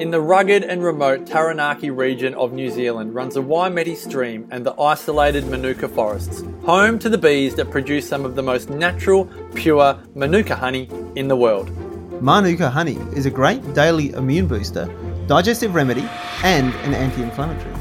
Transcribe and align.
In 0.00 0.12
the 0.12 0.20
rugged 0.20 0.62
and 0.62 0.84
remote 0.84 1.26
Taranaki 1.26 1.90
region 1.90 2.32
of 2.34 2.52
New 2.52 2.70
Zealand 2.70 3.16
runs 3.16 3.34
the 3.34 3.42
Waimeti 3.42 3.96
Stream 3.96 4.46
and 4.52 4.64
the 4.64 4.80
isolated 4.80 5.44
Manuka 5.48 5.88
forests, 5.88 6.44
home 6.64 7.00
to 7.00 7.08
the 7.08 7.18
bees 7.18 7.56
that 7.56 7.72
produce 7.72 8.08
some 8.08 8.24
of 8.24 8.36
the 8.36 8.42
most 8.42 8.70
natural, 8.70 9.24
pure 9.56 9.98
Manuka 10.14 10.54
honey 10.54 10.88
in 11.16 11.26
the 11.26 11.34
world. 11.34 11.72
Manuka 12.22 12.70
honey 12.70 12.96
is 13.16 13.26
a 13.26 13.30
great 13.30 13.74
daily 13.74 14.12
immune 14.12 14.46
booster, 14.46 14.88
digestive 15.26 15.74
remedy, 15.74 16.08
and 16.44 16.72
an 16.84 16.94
anti 16.94 17.20
inflammatory. 17.20 17.74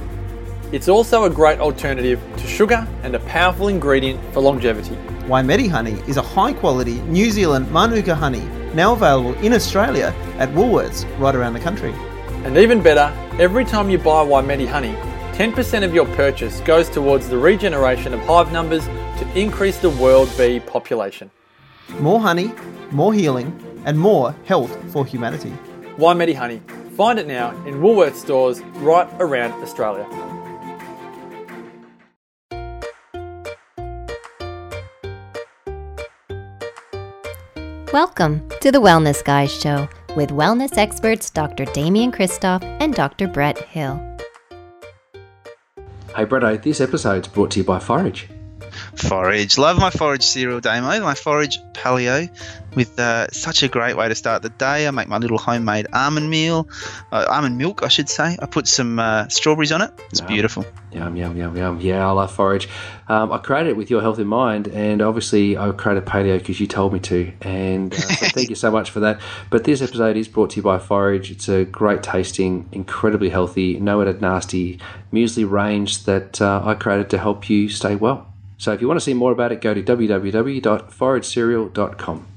It's 0.72 0.90
also 0.90 1.26
a 1.26 1.30
great 1.30 1.60
alternative 1.60 2.20
to 2.38 2.48
sugar 2.48 2.88
and 3.04 3.16
a 3.16 3.20
powerful 3.20 3.68
ingredient 3.68 4.20
for 4.34 4.40
longevity. 4.40 4.96
Waimeti 5.28 5.70
honey 5.70 6.02
is 6.08 6.18
a 6.18 6.24
high 6.24 6.54
quality 6.54 7.00
New 7.02 7.30
Zealand 7.30 7.72
Manuka 7.72 8.16
honey, 8.16 8.44
now 8.74 8.94
available 8.94 9.36
in 9.36 9.54
Australia 9.54 10.16
at 10.40 10.50
Woolworths 10.50 11.06
right 11.20 11.36
around 11.36 11.54
the 11.54 11.60
country. 11.60 11.94
And 12.46 12.58
even 12.58 12.82
better, 12.82 13.12
every 13.40 13.66
time 13.66 13.90
you 13.90 13.98
buy 13.98 14.24
Waimeti 14.26 14.68
honey, 14.68 14.94
10% 15.34 15.84
of 15.84 15.94
your 15.94 16.06
purchase 16.16 16.62
goes 16.62 16.90
towards 16.90 17.30
the 17.30 17.38
regeneration 17.38 18.14
of 18.14 18.20
hive 18.22 18.52
numbers 18.52 18.86
to 18.86 19.32
increase 19.36 19.80
the 19.80 19.90
world 19.90 20.30
bee 20.38 20.60
population. 20.60 21.30
More 22.00 22.20
honey, 22.20 22.54
more 22.92 23.14
healing, 23.14 23.52
and 23.86 24.00
more 24.00 24.34
health 24.46 24.76
for 24.92 25.06
humanity. 25.06 25.54
Waimeti 25.98 26.36
honey. 26.36 26.62
Find 26.96 27.20
it 27.20 27.28
now 27.28 27.52
in 27.66 27.76
Woolworths 27.76 28.16
stores 28.16 28.62
right 28.78 29.08
around 29.20 29.52
Australia. 29.62 30.08
Welcome 37.94 38.48
to 38.62 38.72
the 38.72 38.80
Wellness 38.80 39.24
Guys 39.24 39.52
Show 39.52 39.88
with 40.16 40.30
wellness 40.30 40.78
experts 40.78 41.30
Dr. 41.30 41.66
Damian 41.66 42.12
Kristof 42.12 42.64
and 42.80 42.94
Dr. 42.94 43.28
Brett 43.28 43.58
Hill. 43.58 44.02
Hey 46.16 46.26
Bretto, 46.26 46.62
this 46.62 46.82
episode's 46.82 47.28
brought 47.28 47.52
to 47.52 47.60
you 47.60 47.64
by 47.64 47.80
Forage. 47.80 48.28
Forage. 48.96 49.58
Love 49.58 49.80
my 49.80 49.90
forage 49.90 50.24
cereal, 50.24 50.60
Damo. 50.60 51.00
My 51.02 51.14
forage 51.14 51.60
paleo 51.74 52.30
with 52.78 53.00
uh, 53.00 53.28
such 53.32 53.64
a 53.64 53.68
great 53.68 53.98
way 53.98 54.08
to 54.08 54.16
start 54.16 54.44
the 54.44 54.50
day. 54.50 54.88
I 54.88 54.92
make 54.92 55.08
my 55.08 55.18
little 55.18 55.40
homemade 55.40 55.88
almond 55.94 56.30
meal, 56.30 56.70
uh, 57.12 57.26
almond 57.28 57.58
milk, 57.58 57.82
I 57.84 57.88
should 57.88 58.08
say. 58.08 58.38
I 58.40 58.46
put 58.46 58.68
some 58.68 59.00
uh, 59.00 59.28
strawberries 59.30 59.72
on 59.72 59.82
it. 59.82 59.92
It's 60.12 60.20
Yum. 60.20 60.28
beautiful. 60.28 60.66
Yum, 60.92 61.16
yum, 61.16 61.36
yum, 61.36 61.58
yum. 61.58 61.82
Yeah, 61.82 62.08
I 62.08 62.12
love 62.12 62.32
Forage. 62.32 62.70
Um, 63.08 63.32
I 63.32 63.40
created 63.40 63.72
it 63.72 63.78
with 63.78 63.90
your 63.90 64.02
health 64.02 64.20
in 64.20 64.28
mind, 64.28 64.68
and 64.68 65.02
obviously 65.02 65.58
I 65.58 65.72
created 65.72 66.06
paleo 66.06 66.38
because 66.38 66.60
you 66.60 66.68
told 66.68 66.94
me 66.94 67.00
to, 67.00 67.32
and 67.42 67.94
uh, 67.94 67.98
so 67.98 68.26
thank 68.34 68.50
you 68.50 68.56
so 68.56 68.70
much 68.70 68.92
for 68.92 69.00
that. 69.02 69.20
But 69.50 69.64
this 69.64 69.82
episode 69.82 70.16
is 70.16 70.28
brought 70.28 70.52
to 70.52 70.58
you 70.58 70.62
by 70.62 70.78
Forage. 70.78 71.32
It's 71.32 71.50
a 71.50 71.66
great 71.66 72.04
tasting, 72.04 72.70
incredibly 72.72 73.30
healthy, 73.30 73.80
no 73.80 74.02
added 74.02 74.22
nasty 74.22 74.80
muesli 75.12 75.50
range 75.50 76.04
that 76.04 76.42
uh, 76.42 76.62
I 76.64 76.76
created 76.76 77.10
to 77.10 77.18
help 77.18 77.50
you 77.50 77.70
stay 77.70 77.96
well. 77.96 78.32
So 78.60 78.74
if 78.74 78.82
you 78.82 78.88
want 78.88 79.00
to 79.00 79.04
see 79.04 79.14
more 79.14 79.32
about 79.32 79.52
it, 79.52 79.62
go 79.62 79.76
to 79.76 79.84
www.foragecereal.com. 79.84 82.28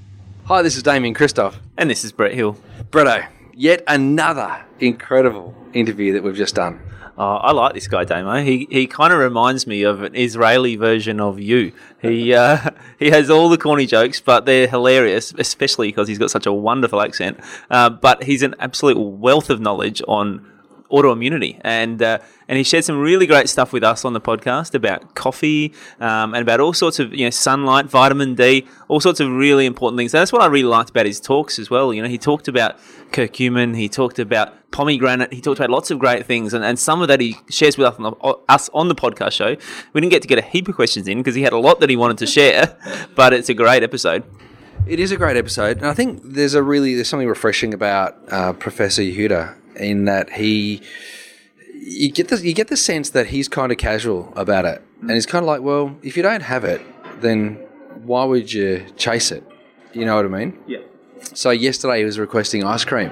Hi, 0.45 0.63
this 0.63 0.77
is 0.77 0.83
Damian 0.83 1.15
Kristof. 1.15 1.55
And 1.79 1.89
this 1.89 2.05
is 2.05 2.13
Brett 2.13 2.35
Hill. 2.35 2.59
Bretto, 2.91 3.27
yet 3.55 3.83
another 3.89 4.67
incredible 4.81 5.55
interview 5.73 6.13
that 6.13 6.23
we've 6.23 6.37
just 6.37 6.55
done. 6.55 6.79
Oh, 7.17 7.37
I 7.37 7.53
like 7.53 7.73
this 7.73 7.89
guy, 7.89 8.05
Damo. 8.05 8.43
He 8.43 8.69
he 8.71 8.87
kind 8.87 9.15
of 9.15 9.19
reminds 9.19 9.67
me 9.67 9.83
of 9.83 10.03
an 10.03 10.15
Israeli 10.15 10.77
version 10.77 11.21
of 11.21 11.41
you. 11.41 11.73
He 12.03 12.35
uh, 12.43 12.69
he 12.99 13.09
has 13.11 13.31
all 13.31 13.49
the 13.49 13.57
corny 13.59 13.87
jokes, 13.87 14.21
but 14.21 14.45
they're 14.45 14.69
hilarious, 14.69 15.33
especially 15.39 15.89
because 15.89 16.09
he's 16.09 16.19
got 16.19 16.31
such 16.31 16.45
a 16.47 16.53
wonderful 16.53 17.01
accent. 17.01 17.41
Uh, 17.71 17.89
but 17.89 18.25
he's 18.25 18.43
an 18.43 18.55
absolute 18.59 18.99
wealth 18.99 19.49
of 19.49 19.59
knowledge 19.61 20.03
on 20.07 20.47
autoimmunity, 20.91 21.61
and 21.63 22.03
uh, 22.03 22.19
and 22.49 22.59
he 22.59 22.65
shared 22.65 22.85
some 22.85 22.99
really 22.99 23.27
great 23.27 23.49
stuff 23.49 23.73
with 23.73 23.85
us 23.85 24.05
on 24.05 24.13
the 24.13 24.21
podcast 24.21 24.75
about 24.75 25.15
coffee 25.15 25.73
um, 26.01 26.35
and 26.35 26.43
about 26.43 26.61
all 26.61 26.73
sorts 26.73 26.99
of 26.99 27.15
you 27.15 27.25
know 27.25 27.31
sunlight, 27.31 27.87
vitamin 27.87 28.35
D, 28.35 28.67
all 28.89 29.01
sorts 29.01 29.21
of 29.21 29.31
really 29.31 29.67
important 29.67 29.99
things. 29.99 30.13
And 30.13 30.21
that's 30.21 30.33
what 30.33 30.43
I 30.43 30.47
really 30.47 30.69
liked 30.69 30.91
about 30.91 31.07
his 31.07 31.21
talks 31.21 31.59
as 31.59 31.71
well. 31.71 31.95
You 31.95 32.03
know, 32.03 32.09
he 32.09 32.19
talked 32.19 32.49
about 32.49 32.79
curcumin, 33.13 33.77
he 33.77 33.89
talked 33.89 34.19
about 34.19 34.71
pomegranate, 34.73 35.33
he 35.33 35.41
talked 35.41 35.59
about 35.59 35.71
lots 35.71 35.91
of 35.91 35.99
great 35.99 36.27
things, 36.27 36.53
and, 36.53 36.65
and 36.65 36.79
some 36.79 37.03
of 37.03 37.09
that 37.09 37.21
he 37.21 37.37
shares 37.49 37.79
with 37.79 37.87
us 37.87 37.97
on, 37.99 38.03
the, 38.05 38.39
us 38.49 38.69
on 38.75 38.89
the 38.89 38.95
podcast 38.95 39.33
show. 39.33 39.57
We 39.93 40.01
didn't 40.01 40.11
get 40.11 40.23
to 40.23 40.29
get 40.29 40.39
a 40.39 40.43
heap 40.43 40.69
of 40.69 40.75
questions 40.75 41.09
in 41.09 41.19
because 41.19 41.35
he 41.35 41.43
had 41.43 41.53
a 41.53 41.59
lot 41.59 41.81
that 41.81 41.91
he 41.91 41.97
wanted 41.97 42.19
to 42.19 42.27
share, 42.27 42.77
but 43.15 43.33
it's 43.33 43.49
a 43.49 43.55
great 43.55 43.83
episode. 43.83 44.25
It 44.87 44.99
is 44.99 45.13
a 45.13 45.17
great 45.17 45.37
episode, 45.37 45.77
and 45.77 45.87
I 45.87 45.95
think 45.95 46.21
there's 46.25 46.55
a 46.55 46.63
really 46.63 46.95
there's 46.95 47.09
something 47.09 47.29
refreshing 47.29 47.75
about 47.75 48.17
uh, 48.33 48.55
Professor 48.55 49.03
Yehuda 49.03 49.55
in 49.81 50.05
that 50.05 50.31
he 50.31 50.83
you 51.81 52.11
get 52.11 52.29
the 52.29 52.37
you 52.47 52.53
get 52.53 52.69
the 52.69 52.77
sense 52.77 53.11
that 53.11 53.29
he's 53.29 53.49
kind 53.49 53.73
of 53.73 53.79
casual 53.79 54.33
about 54.37 54.65
it, 54.65 54.83
and 55.01 55.13
he's 55.13 55.27
kind 55.27 55.43
of 55.43 55.47
like, 55.47 55.63
well, 55.63 55.97
if 56.03 56.17
you 56.17 56.23
don't 56.23 56.43
have 56.43 56.65
it, 56.65 56.81
then 57.21 57.55
why 58.03 58.25
would 58.25 58.53
you 58.53 58.87
chase 58.97 59.33
it? 59.33 59.45
You 59.93 60.05
know 60.05 60.17
what 60.17 60.25
I 60.25 60.29
mean? 60.29 60.59
Yeah. 60.67 60.79
So 61.35 61.51
yesterday 61.51 61.99
he 61.99 62.05
was 62.05 62.19
requesting 62.19 62.65
ice 62.65 62.85
cream. 62.85 63.11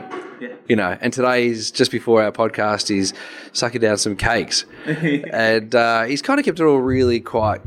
You 0.69 0.77
know, 0.77 0.97
and 1.01 1.13
today 1.13 1.49
he's 1.49 1.71
just 1.71 1.91
before 1.91 2.23
our 2.23 2.31
podcast. 2.31 2.89
He's 2.89 3.15
sucking 3.53 3.81
down 3.81 3.97
some 3.97 4.17
cakes, 4.17 4.67
and 4.87 5.75
uh, 5.75 6.03
he's 6.05 6.21
kind 6.23 6.39
of 6.39 6.45
kept 6.45 6.61
it 6.61 6.63
all 6.63 6.79
really 6.79 7.21
quite, 7.21 7.61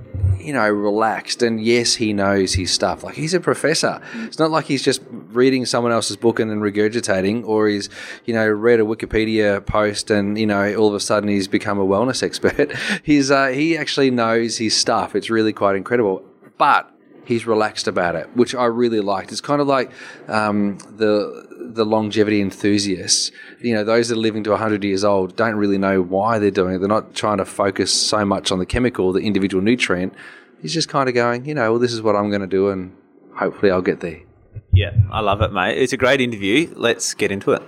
you 0.43 0.53
know, 0.53 0.69
relaxed. 0.69 1.41
And 1.41 1.61
yes, 1.61 1.95
he 1.95 2.13
knows 2.13 2.53
his 2.53 2.71
stuff. 2.71 3.03
Like 3.03 3.15
he's 3.15 3.33
a 3.33 3.39
professor. 3.39 4.01
It's 4.15 4.39
not 4.39 4.51
like 4.51 4.65
he's 4.65 4.83
just 4.83 5.01
reading 5.09 5.65
someone 5.65 5.91
else's 5.91 6.17
book 6.17 6.39
and 6.39 6.49
then 6.49 6.59
regurgitating, 6.59 7.45
or 7.45 7.67
he's, 7.67 7.89
you 8.25 8.33
know, 8.33 8.47
read 8.47 8.79
a 8.79 8.83
Wikipedia 8.83 9.65
post 9.65 10.11
and 10.11 10.37
you 10.37 10.45
know 10.45 10.75
all 10.75 10.87
of 10.87 10.95
a 10.95 10.99
sudden 10.99 11.29
he's 11.29 11.47
become 11.47 11.79
a 11.79 11.85
wellness 11.85 12.23
expert. 12.23 12.73
he's 13.03 13.31
uh, 13.31 13.47
he 13.47 13.77
actually 13.77 14.11
knows 14.11 14.57
his 14.57 14.75
stuff. 14.75 15.15
It's 15.15 15.29
really 15.29 15.53
quite 15.53 15.75
incredible. 15.75 16.23
But 16.57 16.91
he's 17.25 17.47
relaxed 17.47 17.87
about 17.87 18.15
it, 18.15 18.29
which 18.35 18.53
I 18.53 18.65
really 18.65 18.99
liked. 18.99 19.31
It's 19.31 19.41
kind 19.41 19.61
of 19.61 19.67
like 19.67 19.91
um, 20.27 20.77
the 20.97 21.47
the 21.63 21.85
longevity 21.85 22.41
enthusiasts. 22.41 23.31
You 23.59 23.73
know, 23.73 23.83
those 23.83 24.09
that 24.09 24.15
are 24.15 24.21
living 24.21 24.43
to 24.45 24.49
100 24.51 24.83
years 24.83 25.03
old 25.03 25.35
don't 25.35 25.55
really 25.55 25.77
know 25.77 26.01
why 26.01 26.39
they're 26.39 26.51
doing 26.51 26.75
it. 26.75 26.79
They're 26.79 26.87
not 26.87 27.15
trying 27.15 27.37
to 27.37 27.45
focus 27.45 27.93
so 27.93 28.25
much 28.25 28.51
on 28.51 28.59
the 28.59 28.65
chemical, 28.65 29.13
the 29.13 29.21
individual 29.21 29.63
nutrient. 29.63 30.13
He's 30.61 30.73
just 30.73 30.89
kind 30.89 31.07
of 31.07 31.15
going, 31.15 31.45
you 31.45 31.53
know, 31.53 31.71
well, 31.71 31.79
this 31.79 31.93
is 31.93 32.01
what 32.01 32.15
I'm 32.15 32.29
going 32.29 32.41
to 32.41 32.47
do, 32.47 32.69
and 32.69 32.95
hopefully 33.35 33.71
I'll 33.71 33.81
get 33.81 33.99
there. 33.99 34.19
Yeah, 34.73 34.91
I 35.11 35.21
love 35.21 35.41
it, 35.41 35.51
mate. 35.51 35.77
It's 35.77 35.93
a 35.93 35.97
great 35.97 36.21
interview. 36.21 36.73
Let's 36.75 37.13
get 37.13 37.31
into 37.31 37.51
it. 37.51 37.61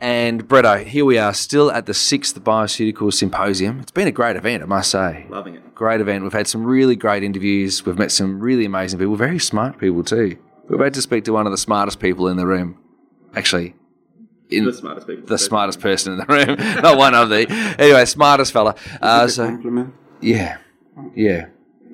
And 0.00 0.48
Bretto, 0.48 0.84
here 0.84 1.04
we 1.04 1.16
are, 1.16 1.32
still 1.32 1.70
at 1.70 1.86
the 1.86 1.94
sixth 1.94 2.42
Bioceuticals 2.42 3.14
Symposium. 3.14 3.78
It's 3.78 3.92
been 3.92 4.08
a 4.08 4.12
great 4.12 4.34
event, 4.34 4.64
I 4.64 4.66
must 4.66 4.90
say. 4.90 5.26
Loving 5.28 5.54
it. 5.54 5.74
Great 5.76 6.00
event. 6.00 6.24
We've 6.24 6.32
had 6.32 6.48
some 6.48 6.64
really 6.64 6.96
great 6.96 7.22
interviews. 7.22 7.86
We've 7.86 7.98
met 7.98 8.10
some 8.10 8.40
really 8.40 8.64
amazing 8.64 8.98
people, 8.98 9.14
very 9.14 9.38
smart 9.38 9.78
people 9.78 10.02
too. 10.02 10.38
We've 10.68 10.80
had 10.80 10.94
to 10.94 11.02
speak 11.02 11.24
to 11.26 11.32
one 11.32 11.46
of 11.46 11.52
the 11.52 11.58
smartest 11.58 12.00
people 12.00 12.26
in 12.26 12.36
the 12.36 12.46
room. 12.46 12.81
Actually, 13.34 13.74
in 14.50 14.64
The 14.66 14.72
smartest 14.72 15.06
people. 15.06 15.26
the 15.26 15.38
smartest 15.38 15.80
person 15.80 16.12
in 16.12 16.18
the 16.18 16.26
room, 16.26 16.56
not 16.82 16.98
one 16.98 17.14
of 17.14 17.28
the. 17.30 17.46
Anyway, 17.78 18.04
smartest 18.04 18.52
fella. 18.52 18.74
Uh, 19.00 19.26
so 19.28 19.46
compliment. 19.46 19.94
yeah, 20.20 20.58
yeah. 21.14 21.46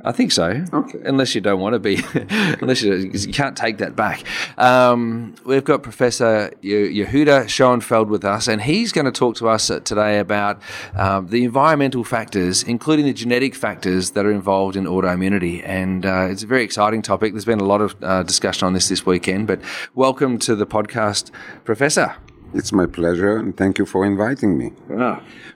I 0.04 0.12
think 0.12 0.32
so. 0.32 0.64
Okay. 0.72 1.00
Unless 1.04 1.34
you 1.34 1.40
don't 1.40 1.60
want 1.60 1.72
to 1.74 1.78
be, 1.78 2.00
unless 2.60 2.82
you, 2.82 2.94
you 2.94 3.32
can't 3.32 3.56
take 3.56 3.78
that 3.78 3.96
back. 3.96 4.24
Um, 4.56 5.34
we've 5.44 5.64
got 5.64 5.82
Professor 5.82 6.52
Yehuda 6.62 7.44
Shoenfeld 7.46 8.08
with 8.08 8.24
us, 8.24 8.48
and 8.48 8.62
he's 8.62 8.92
going 8.92 9.06
to 9.06 9.12
talk 9.12 9.36
to 9.36 9.48
us 9.48 9.66
today 9.66 10.18
about 10.18 10.60
um, 10.94 11.28
the 11.28 11.44
environmental 11.44 12.04
factors, 12.04 12.62
including 12.62 13.06
the 13.06 13.12
genetic 13.12 13.54
factors 13.54 14.12
that 14.12 14.24
are 14.24 14.32
involved 14.32 14.76
in 14.76 14.84
autoimmunity. 14.84 15.62
And 15.66 16.06
uh, 16.06 16.28
it's 16.30 16.42
a 16.42 16.46
very 16.46 16.62
exciting 16.62 17.02
topic. 17.02 17.32
There's 17.32 17.44
been 17.44 17.60
a 17.60 17.64
lot 17.64 17.80
of 17.80 17.96
uh, 18.02 18.22
discussion 18.22 18.66
on 18.66 18.74
this 18.74 18.88
this 18.88 19.04
weekend, 19.04 19.46
but 19.46 19.60
welcome 19.94 20.38
to 20.40 20.54
the 20.54 20.66
podcast, 20.66 21.30
Professor. 21.64 22.16
It's 22.54 22.72
my 22.72 22.86
pleasure, 22.86 23.36
and 23.36 23.56
thank 23.56 23.78
you 23.78 23.84
for 23.86 24.04
inviting 24.06 24.56
me. 24.56 24.72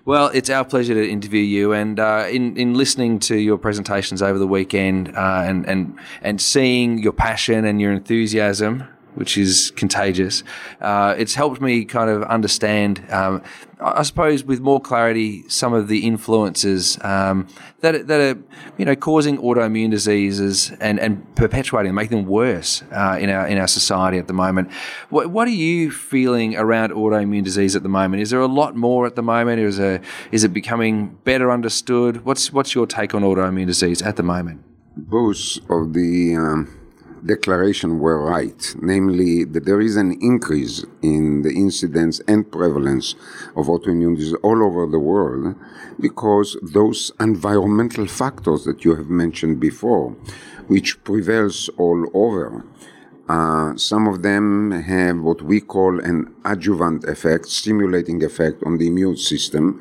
Well, 0.04 0.28
it's 0.34 0.50
our 0.50 0.64
pleasure 0.64 0.94
to 0.94 1.08
interview 1.08 1.42
you, 1.42 1.72
and 1.72 1.98
uh, 1.98 2.26
in 2.30 2.56
in 2.56 2.74
listening 2.74 3.18
to 3.20 3.36
your 3.36 3.56
presentations 3.58 4.20
over 4.22 4.38
the 4.38 4.46
weekend, 4.46 5.08
uh, 5.16 5.42
and 5.46 5.66
and 5.66 5.98
and 6.22 6.40
seeing 6.40 6.98
your 6.98 7.12
passion 7.12 7.64
and 7.64 7.80
your 7.80 7.92
enthusiasm, 7.92 8.84
which 9.14 9.36
is 9.36 9.72
contagious, 9.76 10.42
uh, 10.80 11.14
it's 11.18 11.34
helped 11.34 11.60
me 11.60 11.84
kind 11.84 12.10
of 12.10 12.22
understand. 12.24 13.04
Um, 13.10 13.42
I 13.84 14.02
suppose 14.02 14.44
with 14.44 14.60
more 14.60 14.80
clarity, 14.80 15.48
some 15.48 15.72
of 15.74 15.88
the 15.88 16.06
influences 16.06 16.98
um, 17.02 17.48
that 17.80 18.06
that 18.06 18.20
are 18.20 18.40
you 18.78 18.84
know 18.84 18.94
causing 18.94 19.38
autoimmune 19.38 19.90
diseases 19.90 20.72
and, 20.80 21.00
and 21.00 21.34
perpetuating, 21.34 21.88
them, 21.88 21.96
making 21.96 22.18
them 22.18 22.26
worse 22.26 22.82
uh, 22.92 23.18
in 23.20 23.28
our 23.28 23.46
in 23.46 23.58
our 23.58 23.66
society 23.66 24.18
at 24.18 24.28
the 24.28 24.32
moment. 24.32 24.70
What, 25.10 25.28
what 25.30 25.48
are 25.48 25.52
you 25.52 25.90
feeling 25.90 26.56
around 26.56 26.92
autoimmune 26.92 27.44
disease 27.44 27.74
at 27.76 27.82
the 27.82 27.88
moment? 27.88 28.22
Is 28.22 28.30
there 28.30 28.40
a 28.40 28.46
lot 28.46 28.76
more 28.76 29.06
at 29.06 29.16
the 29.16 29.22
moment? 29.22 29.60
Is 29.60 29.78
a 29.78 30.00
is 30.30 30.44
it 30.44 30.52
becoming 30.52 31.18
better 31.24 31.50
understood? 31.50 32.24
What's 32.24 32.52
what's 32.52 32.74
your 32.74 32.86
take 32.86 33.14
on 33.14 33.22
autoimmune 33.22 33.66
disease 33.66 34.00
at 34.02 34.16
the 34.16 34.22
moment? 34.22 34.62
Both 34.96 35.58
of 35.70 35.94
the 35.94 36.36
um, 36.36 36.81
declaration 37.24 37.98
were 37.98 38.22
right, 38.24 38.74
namely 38.80 39.44
that 39.44 39.64
there 39.64 39.80
is 39.80 39.96
an 39.96 40.12
increase 40.20 40.84
in 41.02 41.42
the 41.42 41.50
incidence 41.50 42.20
and 42.26 42.50
prevalence 42.50 43.14
of 43.56 43.66
autoimmune 43.66 44.16
disease 44.16 44.34
all 44.42 44.62
over 44.62 44.86
the 44.86 44.98
world 44.98 45.54
because 46.00 46.56
those 46.62 47.12
environmental 47.20 48.06
factors 48.06 48.64
that 48.64 48.84
you 48.84 48.94
have 48.94 49.08
mentioned 49.08 49.60
before, 49.60 50.10
which 50.66 51.02
prevails 51.04 51.70
all 51.78 52.06
over, 52.14 52.64
uh, 53.28 53.76
some 53.76 54.08
of 54.08 54.22
them 54.22 54.72
have 54.72 55.18
what 55.20 55.42
we 55.42 55.60
call 55.60 56.00
an 56.00 56.34
adjuvant 56.44 57.04
effect, 57.04 57.46
stimulating 57.46 58.22
effect 58.22 58.62
on 58.64 58.78
the 58.78 58.88
immune 58.88 59.16
system. 59.16 59.80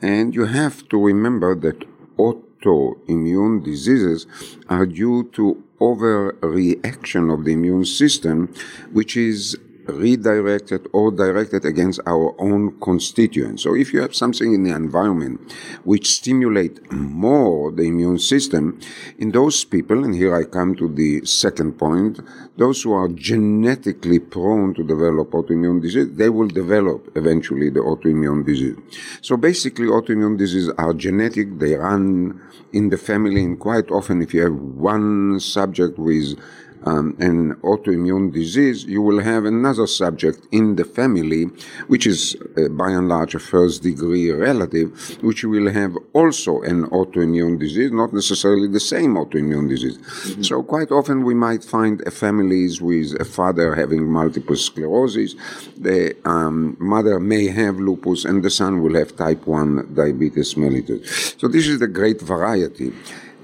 And 0.00 0.34
you 0.34 0.46
have 0.46 0.88
to 0.88 0.98
remember 1.00 1.54
that 1.56 1.84
autoimmune 2.16 3.62
diseases 3.62 4.26
are 4.68 4.86
due 4.86 5.24
to 5.34 5.62
overreaction 5.80 7.32
of 7.32 7.44
the 7.44 7.52
immune 7.52 7.84
system, 7.84 8.52
which 8.92 9.16
is 9.16 9.56
redirected 9.88 10.86
or 10.92 11.10
directed 11.10 11.64
against 11.64 12.00
our 12.06 12.34
own 12.38 12.78
constituents. 12.80 13.62
So 13.62 13.74
if 13.74 13.92
you 13.92 14.00
have 14.02 14.14
something 14.14 14.54
in 14.54 14.62
the 14.64 14.74
environment 14.74 15.52
which 15.84 16.10
stimulate 16.10 16.92
more 16.92 17.72
the 17.72 17.84
immune 17.84 18.18
system, 18.18 18.80
in 19.18 19.32
those 19.32 19.64
people, 19.64 20.04
and 20.04 20.14
here 20.14 20.34
I 20.34 20.44
come 20.44 20.74
to 20.76 20.88
the 20.88 21.24
second 21.24 21.78
point, 21.78 22.20
those 22.56 22.82
who 22.82 22.92
are 22.92 23.08
genetically 23.08 24.18
prone 24.18 24.74
to 24.74 24.82
develop 24.84 25.30
autoimmune 25.30 25.80
disease, 25.80 26.08
they 26.12 26.28
will 26.28 26.48
develop 26.48 27.10
eventually 27.16 27.70
the 27.70 27.80
autoimmune 27.80 28.44
disease. 28.44 28.76
So 29.22 29.36
basically 29.36 29.86
autoimmune 29.86 30.36
diseases 30.38 30.70
are 30.78 30.92
genetic, 30.92 31.58
they 31.58 31.74
run 31.74 32.40
in 32.72 32.90
the 32.90 32.98
family, 32.98 33.42
and 33.44 33.58
quite 33.58 33.90
often 33.90 34.20
if 34.22 34.34
you 34.34 34.42
have 34.42 34.54
one 34.54 35.40
subject 35.40 35.98
with 35.98 36.38
um, 36.84 37.16
an 37.18 37.54
autoimmune 37.56 38.32
disease, 38.32 38.84
you 38.84 39.02
will 39.02 39.20
have 39.20 39.44
another 39.44 39.86
subject 39.86 40.46
in 40.52 40.76
the 40.76 40.84
family, 40.84 41.44
which 41.88 42.06
is 42.06 42.36
uh, 42.56 42.68
by 42.68 42.90
and 42.90 43.08
large 43.08 43.34
a 43.34 43.38
first 43.38 43.82
degree 43.82 44.30
relative, 44.30 45.18
which 45.22 45.44
will 45.44 45.70
have 45.70 45.96
also 46.12 46.62
an 46.62 46.86
autoimmune 46.86 47.58
disease, 47.58 47.90
not 47.92 48.12
necessarily 48.12 48.68
the 48.68 48.80
same 48.80 49.14
autoimmune 49.14 49.68
disease. 49.68 49.98
Mm-hmm. 49.98 50.42
So 50.42 50.62
quite 50.62 50.90
often 50.90 51.24
we 51.24 51.34
might 51.34 51.64
find 51.64 52.02
families 52.12 52.80
with 52.80 53.20
a 53.20 53.24
father 53.24 53.74
having 53.74 54.06
multiple 54.06 54.56
sclerosis, 54.56 55.34
the 55.76 56.16
um, 56.24 56.76
mother 56.78 57.20
may 57.20 57.48
have 57.48 57.76
lupus, 57.78 58.24
and 58.24 58.42
the 58.42 58.50
son 58.50 58.82
will 58.82 58.94
have 58.94 59.16
type 59.16 59.46
1 59.46 59.94
diabetes 59.94 60.54
mellitus. 60.54 61.38
So 61.40 61.48
this 61.48 61.66
is 61.66 61.78
the 61.78 61.88
great 61.88 62.20
variety 62.20 62.92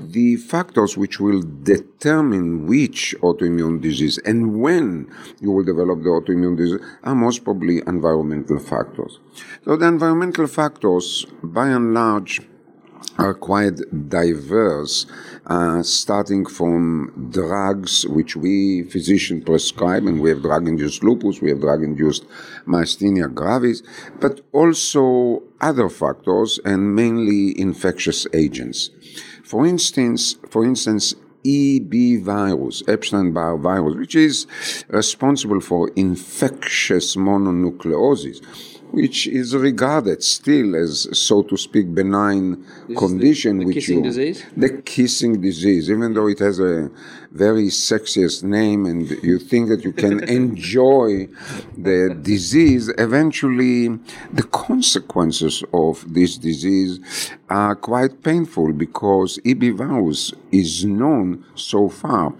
the 0.00 0.36
factors 0.36 0.96
which 0.96 1.20
will 1.20 1.42
determine 1.62 2.66
which 2.66 3.14
autoimmune 3.22 3.80
disease 3.80 4.18
and 4.18 4.60
when 4.60 5.10
you 5.40 5.50
will 5.50 5.64
develop 5.64 6.02
the 6.02 6.08
autoimmune 6.08 6.56
disease 6.56 6.80
are 7.02 7.14
most 7.14 7.44
probably 7.44 7.82
environmental 7.86 8.58
factors. 8.58 9.18
So 9.64 9.76
the 9.76 9.86
environmental 9.86 10.46
factors, 10.46 11.26
by 11.42 11.68
and 11.68 11.94
large, 11.94 12.40
are 13.18 13.34
quite 13.34 13.78
diverse, 14.08 15.06
uh, 15.46 15.82
starting 15.82 16.44
from 16.46 17.30
drugs 17.30 18.06
which 18.08 18.34
we 18.34 18.82
physicians 18.84 19.44
prescribe, 19.44 20.06
and 20.06 20.20
we 20.20 20.30
have 20.30 20.42
drug-induced 20.42 21.04
lupus, 21.04 21.40
we 21.40 21.50
have 21.50 21.60
drug-induced 21.60 22.24
myasthenia 22.66 23.32
gravis, 23.32 23.82
but 24.20 24.40
also 24.52 25.42
other 25.60 25.88
factors 25.88 26.58
and 26.64 26.94
mainly 26.94 27.58
infectious 27.58 28.26
agents. 28.32 28.90
For 29.44 29.66
instance, 29.66 30.36
for 30.48 30.64
instance, 30.64 31.14
EB 31.46 32.22
virus, 32.22 32.82
Epstein-Barr 32.88 33.58
virus, 33.58 33.94
which 33.94 34.14
is 34.14 34.46
responsible 34.88 35.60
for 35.60 35.90
infectious 35.94 37.14
mononucleosis, 37.14 38.40
which 38.94 39.26
is 39.26 39.54
regarded 39.56 40.22
still 40.22 40.76
as, 40.76 41.08
so 41.12 41.42
to 41.42 41.56
speak, 41.56 41.94
benign 41.94 42.64
This 42.88 42.98
condition. 42.98 43.58
the, 43.58 43.64
the 43.64 43.66
which 43.66 43.74
kissing 43.76 43.98
you, 43.98 44.04
disease? 44.04 44.44
The 44.56 44.70
kissing 44.82 45.40
disease, 45.40 45.90
even 45.90 46.14
though 46.14 46.28
it 46.28 46.38
has 46.38 46.60
a 46.60 46.90
very 47.32 47.68
sexiest 47.88 48.44
name 48.44 48.86
and 48.86 49.10
you 49.22 49.38
think 49.38 49.68
that 49.68 49.84
you 49.84 49.92
can 49.92 50.22
enjoy 50.40 51.26
the 51.76 52.16
disease, 52.22 52.88
eventually 52.96 53.88
the 54.32 54.44
consequences 54.66 55.64
of 55.72 55.92
this 56.14 56.36
disease 56.38 57.30
are 57.50 57.74
quite 57.74 58.22
painful 58.22 58.72
because 58.72 59.40
EB 59.44 59.64
virus 59.74 60.32
is 60.52 60.84
known 60.84 61.44
so 61.56 61.88
far 61.88 62.32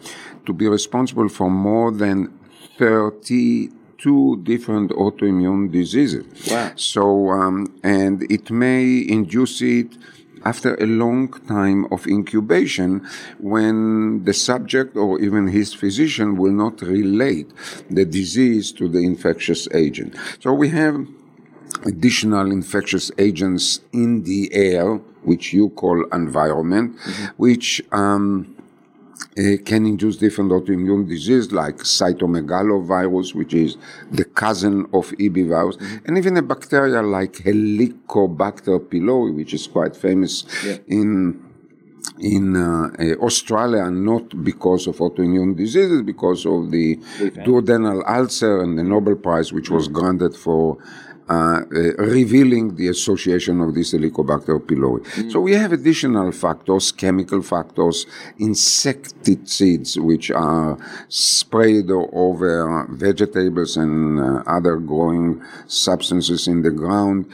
to 0.46 0.52
be 0.52 0.68
responsible 0.68 1.28
for 1.28 1.50
more 1.50 1.90
than 1.90 2.32
30 2.78 3.70
two 3.98 4.40
different 4.42 4.90
autoimmune 4.92 5.70
diseases. 5.70 6.24
Wow. 6.50 6.72
So, 6.76 7.30
um, 7.30 7.74
and 7.82 8.22
it 8.30 8.50
may 8.50 9.04
induce 9.08 9.60
it 9.62 9.96
after 10.44 10.74
a 10.74 10.86
long 10.86 11.28
time 11.46 11.86
of 11.90 12.06
incubation 12.06 13.06
when 13.38 14.24
the 14.24 14.34
subject 14.34 14.96
or 14.96 15.20
even 15.20 15.48
his 15.48 15.72
physician 15.72 16.36
will 16.36 16.52
not 16.52 16.82
relate 16.82 17.50
the 17.90 18.04
disease 18.04 18.70
to 18.72 18.88
the 18.88 18.98
infectious 18.98 19.66
agent. 19.72 20.14
So 20.40 20.52
we 20.52 20.68
have 20.68 21.06
additional 21.84 22.50
infectious 22.50 23.10
agents 23.18 23.80
in 23.92 24.22
the 24.24 24.54
air, 24.54 24.96
which 25.22 25.52
you 25.52 25.70
call 25.70 26.04
environment, 26.12 26.98
which 27.36 27.82
um, 27.92 28.53
uh, 29.38 29.56
can 29.64 29.86
induce 29.86 30.16
different 30.16 30.50
autoimmune 30.50 31.08
disease 31.08 31.52
like 31.52 31.76
cytomegalovirus, 31.78 33.34
which 33.34 33.54
is 33.54 33.76
the 34.10 34.24
cousin 34.24 34.86
of 34.92 35.12
EB 35.20 35.48
virus, 35.48 35.76
and 36.04 36.16
even 36.16 36.36
a 36.36 36.42
bacteria 36.42 37.02
like 37.02 37.32
Helicobacter 37.34 38.78
pylori, 38.78 39.34
which 39.34 39.54
is 39.54 39.66
quite 39.66 39.96
famous 39.96 40.44
in 40.86 41.40
in 42.20 42.54
uh, 42.54 42.90
uh, 42.98 43.24
Australia, 43.24 43.90
not 43.90 44.44
because 44.44 44.86
of 44.86 44.98
autoimmune 44.98 45.56
diseases, 45.56 46.02
because 46.02 46.46
of 46.46 46.70
the 46.70 46.96
duodenal 47.44 48.02
ulcer 48.06 48.60
and 48.60 48.78
the 48.78 48.84
Nobel 48.84 49.16
Prize, 49.16 49.52
which 49.52 49.70
was 49.70 49.88
granted 49.88 50.36
for 50.36 50.78
uh, 51.28 51.32
uh, 51.32 51.62
revealing 51.96 52.76
the 52.76 52.88
association 52.88 53.60
of 53.60 53.74
this 53.74 53.94
Helicobacter 53.94 54.58
pylori. 54.58 55.32
So 55.32 55.40
we 55.40 55.54
have 55.54 55.72
additional 55.72 56.32
factors, 56.32 56.92
chemical 56.92 57.40
factors, 57.40 58.06
insecticides, 58.38 59.98
which 59.98 60.30
are 60.30 60.76
sprayed 61.08 61.90
over 61.90 62.86
vegetables 62.90 63.76
and 63.76 64.20
uh, 64.20 64.42
other 64.46 64.76
growing 64.76 65.42
substances 65.66 66.46
in 66.46 66.62
the 66.62 66.70
ground, 66.70 67.26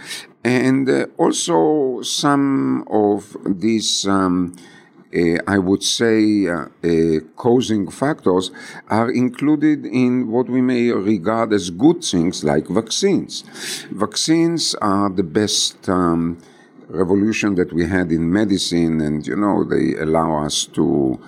and 0.44 0.88
uh, 0.88 1.06
also 1.16 2.00
some 2.02 2.84
of 2.88 3.36
these. 3.44 4.06
Um, 4.06 4.54
I 5.12 5.58
would 5.58 5.82
say, 5.82 6.46
uh, 6.46 6.66
uh, 6.84 7.20
causing 7.34 7.90
factors 7.90 8.52
are 8.88 9.10
included 9.10 9.84
in 9.84 10.30
what 10.30 10.48
we 10.48 10.60
may 10.60 10.90
regard 10.92 11.52
as 11.52 11.70
good 11.70 12.04
things 12.04 12.44
like 12.44 12.68
vaccines. 12.68 13.42
Vaccines 13.90 14.76
are 14.76 15.10
the 15.10 15.24
best 15.24 15.88
um, 15.88 16.38
revolution 16.88 17.56
that 17.56 17.72
we 17.72 17.86
had 17.86 18.12
in 18.12 18.32
medicine, 18.32 19.00
and 19.00 19.26
you 19.26 19.34
know, 19.34 19.64
they 19.64 19.94
allow 19.96 20.44
us 20.44 20.64
to 20.66 21.18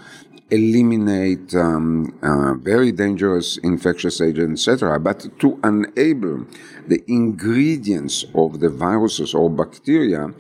eliminate 0.53 1.55
um, 1.55 2.15
uh, 2.23 2.53
very 2.55 2.93
dangerous 2.93 3.57
infectious 3.59 4.21
agents, 4.21 4.69
etc. 4.69 5.01
But 5.01 5.39
to 5.41 5.59
enable 5.65 6.47
the 6.87 7.03
ingredients 7.09 8.27
of 8.35 8.61
the 8.61 8.69
viruses 8.69 9.35
or 9.35 9.49
bacteria, 9.51 10.33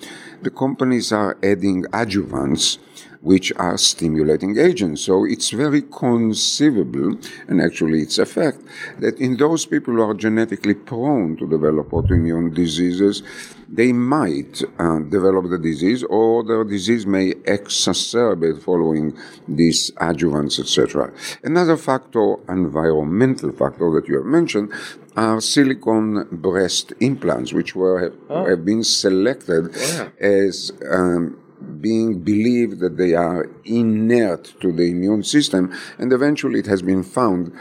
the 0.42 0.50
companies 0.50 1.12
are 1.12 1.38
adding 1.42 1.84
adjuvants 1.84 2.78
which 3.22 3.52
are 3.56 3.78
stimulating 3.78 4.58
agents. 4.58 5.02
So 5.02 5.24
it's 5.24 5.50
very 5.50 5.82
conceivable, 5.82 7.16
and 7.48 7.62
actually 7.62 8.02
it's 8.02 8.18
a 8.18 8.26
fact, 8.26 8.58
that 8.98 9.18
in 9.18 9.36
those 9.36 9.64
people 9.64 9.94
who 9.94 10.02
are 10.02 10.14
genetically 10.14 10.74
prone 10.74 11.36
to 11.36 11.48
develop 11.48 11.90
autoimmune 11.90 12.52
diseases, 12.52 13.22
they 13.68 13.92
might 13.92 14.62
uh, 14.78 14.98
develop 14.98 15.48
the 15.48 15.58
disease 15.58 16.02
or 16.04 16.44
their 16.44 16.62
disease 16.62 17.06
may 17.06 17.32
exacerbate 17.32 18.60
following 18.60 19.16
these 19.48 19.90
adjuvants, 19.92 20.58
etc. 20.58 21.10
Another 21.42 21.78
factor, 21.78 22.36
environmental 22.50 23.50
factor 23.52 23.90
that 23.92 24.08
you 24.08 24.16
have 24.16 24.26
mentioned, 24.26 24.70
are 25.16 25.40
silicone 25.40 26.26
breast 26.30 26.92
implants, 27.00 27.52
which 27.52 27.74
were 27.74 28.12
have, 28.28 28.48
have 28.48 28.64
been 28.64 28.82
selected 28.84 29.74
as 30.20 30.72
um, 30.90 31.38
being 31.80 32.20
believed 32.20 32.80
that 32.80 32.96
they 32.96 33.14
are 33.14 33.50
inert 33.64 34.54
to 34.60 34.72
the 34.72 34.90
immune 34.90 35.22
system, 35.22 35.72
and 35.98 36.12
eventually 36.12 36.60
it 36.60 36.66
has 36.66 36.82
been 36.82 37.02
found 37.02 37.52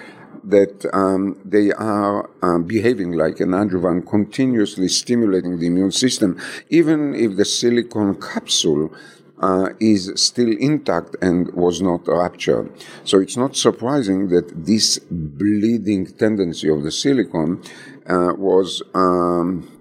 that 0.44 0.86
um, 0.94 1.40
they 1.46 1.72
are 1.72 2.30
uh, 2.42 2.58
behaving 2.60 3.12
like 3.12 3.40
an 3.40 3.54
adjuvant, 3.54 4.08
continuously 4.08 4.88
stimulating 4.88 5.60
the 5.60 5.68
immune 5.68 5.92
system, 5.92 6.40
even 6.70 7.14
if 7.14 7.38
the 7.38 7.46
silicone 7.46 8.20
capsule 8.20 8.92
uh, 9.42 9.70
is 9.80 10.12
still 10.16 10.52
intact 10.58 11.16
and 11.22 11.52
was 11.54 11.82
not 11.82 12.08
ruptured. 12.08 12.72
So 13.04 13.20
it's 13.20 13.38
not 13.38 13.56
surprising 13.56 14.30
that 14.30 14.66
this 14.66 15.00
bleeding 15.10 16.06
tendency 16.06 16.70
of 16.70 16.84
the 16.84 16.92
silicon 16.92 17.62
uh, 18.08 18.34
was 18.38 18.84
um, 18.94 19.81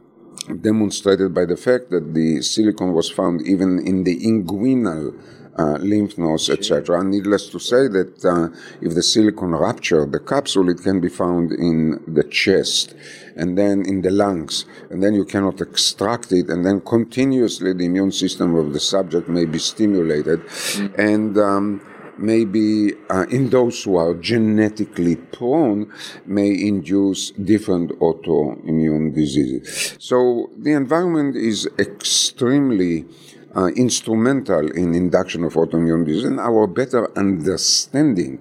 demonstrated 0.61 1.35
by 1.35 1.45
the 1.45 1.57
fact 1.57 1.91
that 1.91 2.15
the 2.15 2.43
silicon 2.43 2.93
was 2.93 3.11
found 3.11 3.43
even 3.47 3.79
in 3.87 4.05
the 4.05 4.19
inguinal 4.21 5.15
uh, 5.59 5.77
lymph 5.79 6.17
nodes, 6.17 6.49
etc. 6.49 7.01
And 7.01 7.11
needless 7.11 7.49
to 7.51 7.59
say 7.59 7.89
that 7.89 8.25
uh, 8.25 8.57
if 8.81 8.95
the 8.95 9.03
silicon 9.03 9.51
ruptured 9.51 10.13
the 10.13 10.21
capsule, 10.21 10.71
it 10.71 10.83
can 10.83 11.01
be 11.01 11.09
found 11.09 11.53
in 11.53 12.03
the 12.07 12.25
chest 12.25 12.95
and 13.37 13.57
then 13.57 13.85
in 13.87 14.03
the 14.03 14.11
lungs, 14.11 14.65
and 14.91 15.03
then 15.03 15.15
you 15.15 15.25
cannot 15.25 15.61
extract 15.61 16.33
it, 16.33 16.49
and 16.49 16.65
then 16.65 16.81
continuously 16.81 17.73
the 17.73 17.87
immune 17.87 18.13
system 18.13 18.55
of 18.55 18.73
the 18.73 18.81
subject 18.81 19.29
may 19.29 19.45
be 19.45 19.59
stimulated, 19.59 20.43
and 20.99 21.39
um, 21.39 21.81
maybe 22.21 22.93
uh, 23.09 23.27
in 23.31 23.51
those 23.51 23.83
who 23.85 23.97
are 23.97 24.15
genetically 24.15 25.17
prone 25.17 25.93
may 26.27 26.51
induce 26.51 27.31
different 27.33 27.91
autoimmune 27.99 29.15
diseases. 29.15 29.97
So 29.99 30.51
the 30.57 30.73
environment 30.73 31.37
is 31.37 31.69
extremely 31.79 33.07
uh, 33.57 33.67
instrumental 33.69 34.71
in 34.71 34.95
induction 34.95 35.45
of 35.45 35.55
autoimmune 35.55 36.07
disease 36.07 36.25
and 36.25 36.39
our 36.39 36.67
better 36.67 37.11
understanding 37.19 38.41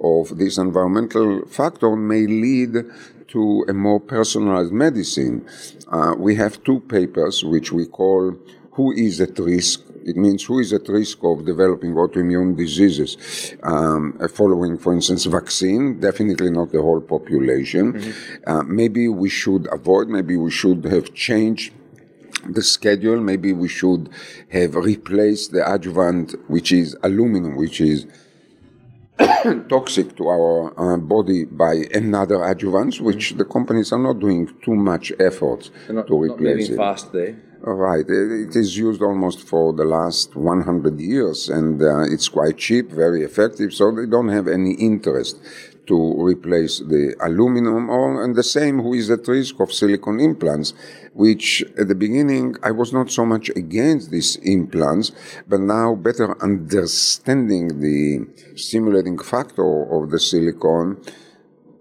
of 0.00 0.36
this 0.38 0.58
environmental 0.58 1.44
factor 1.46 1.96
may 1.96 2.26
lead 2.26 2.84
to 3.28 3.64
a 3.68 3.72
more 3.72 3.98
personalized 3.98 4.72
medicine. 4.72 5.44
Uh, 5.88 6.14
we 6.16 6.36
have 6.36 6.62
two 6.62 6.80
papers 6.80 7.42
which 7.42 7.72
we 7.72 7.86
call 7.86 8.36
Who 8.72 8.92
is 8.92 9.20
at 9.20 9.38
Risk? 9.38 9.80
It 10.06 10.16
means 10.16 10.44
who 10.44 10.58
is 10.58 10.72
at 10.72 10.86
risk 10.88 11.18
of 11.24 11.46
developing 11.46 11.94
autoimmune 11.94 12.56
diseases, 12.56 13.16
um, 13.62 14.18
following, 14.32 14.76
for 14.76 14.92
instance, 14.92 15.24
vaccine, 15.24 15.98
definitely 15.98 16.50
not 16.50 16.72
the 16.72 16.82
whole 16.82 17.00
population. 17.00 17.94
Mm-hmm. 17.94 18.50
Uh, 18.50 18.62
maybe 18.64 19.08
we 19.08 19.30
should 19.30 19.66
avoid, 19.72 20.08
maybe 20.08 20.36
we 20.36 20.50
should 20.50 20.84
have 20.84 21.14
changed 21.14 21.72
the 22.48 22.62
schedule. 22.62 23.20
Maybe 23.20 23.52
we 23.52 23.68
should 23.68 24.10
have 24.50 24.74
replaced 24.74 25.52
the 25.52 25.62
adjuvant, 25.72 26.34
which 26.48 26.72
is 26.72 26.96
aluminum, 27.02 27.56
which 27.56 27.80
is 27.80 28.06
toxic 29.68 30.16
to 30.16 30.28
our 30.28 30.94
uh, 30.94 30.96
body 30.98 31.44
by 31.44 31.84
another 31.94 32.42
adjuvant, 32.44 33.00
which 33.00 33.32
the 33.32 33.44
companies 33.44 33.92
are 33.92 33.98
not 33.98 34.18
doing 34.18 34.48
too 34.62 34.74
much 34.74 35.12
effort 35.18 35.70
not, 35.88 36.06
to 36.06 36.14
replace 36.16 36.68
not 36.68 36.74
it. 36.74 36.76
fast 36.76 37.12
there. 37.12 37.36
Right, 37.66 38.04
it 38.06 38.54
is 38.54 38.76
used 38.76 39.00
almost 39.00 39.48
for 39.48 39.72
the 39.72 39.84
last 39.84 40.36
100 40.36 41.00
years, 41.00 41.48
and 41.48 41.80
uh, 41.80 42.02
it's 42.02 42.28
quite 42.28 42.58
cheap, 42.58 42.90
very 42.90 43.22
effective. 43.22 43.72
So 43.72 43.90
they 43.90 44.04
don't 44.04 44.28
have 44.28 44.48
any 44.48 44.74
interest 44.74 45.40
to 45.86 45.96
replace 46.22 46.80
the 46.80 47.16
aluminum, 47.22 47.88
or 47.88 48.22
and 48.22 48.36
the 48.36 48.42
same 48.42 48.80
who 48.80 48.92
is 48.92 49.08
at 49.10 49.26
risk 49.26 49.60
of 49.60 49.72
silicon 49.72 50.20
implants, 50.20 50.74
which 51.14 51.64
at 51.78 51.88
the 51.88 51.94
beginning 51.94 52.56
I 52.62 52.70
was 52.70 52.92
not 52.92 53.10
so 53.10 53.24
much 53.24 53.48
against 53.56 54.10
these 54.10 54.36
implants, 54.42 55.12
but 55.48 55.60
now 55.60 55.94
better 55.94 56.36
understanding 56.42 57.80
the 57.80 58.26
stimulating 58.56 59.16
factor 59.16 59.90
of 59.90 60.10
the 60.10 60.18
silicon. 60.18 61.00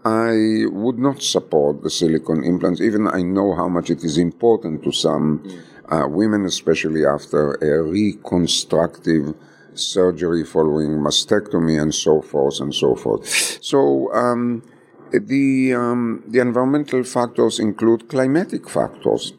I 0.06 0.66
would 0.70 1.00
not 1.00 1.22
support 1.22 1.82
the 1.84 1.90
silicon 1.90 2.44
implants, 2.46 2.80
even 2.80 3.08
I 3.08 3.22
know 3.22 3.54
how 3.54 3.68
much 3.68 3.90
it 3.90 4.02
is 4.04 4.18
important 4.18 4.84
to 4.84 4.92
some 4.94 5.44
uh, 5.90 6.08
women, 6.08 6.46
especially 6.46 7.06
after 7.06 7.56
a 7.56 7.84
reconstructive 7.84 9.36
surgery 9.74 10.46
following 10.46 11.00
mastectomy 11.00 11.82
and 11.82 11.94
so 11.94 12.22
forth 12.22 12.60
and 12.60 12.74
so 12.74 12.96
forth. 12.96 13.28
So 13.62 14.12
um, 14.14 14.64
the 15.12 15.74
um, 15.74 16.24
the 16.28 16.40
environmental 16.40 17.04
factors 17.04 17.60
include 17.60 18.08
climatic 18.10 18.70
factors. 18.70 19.34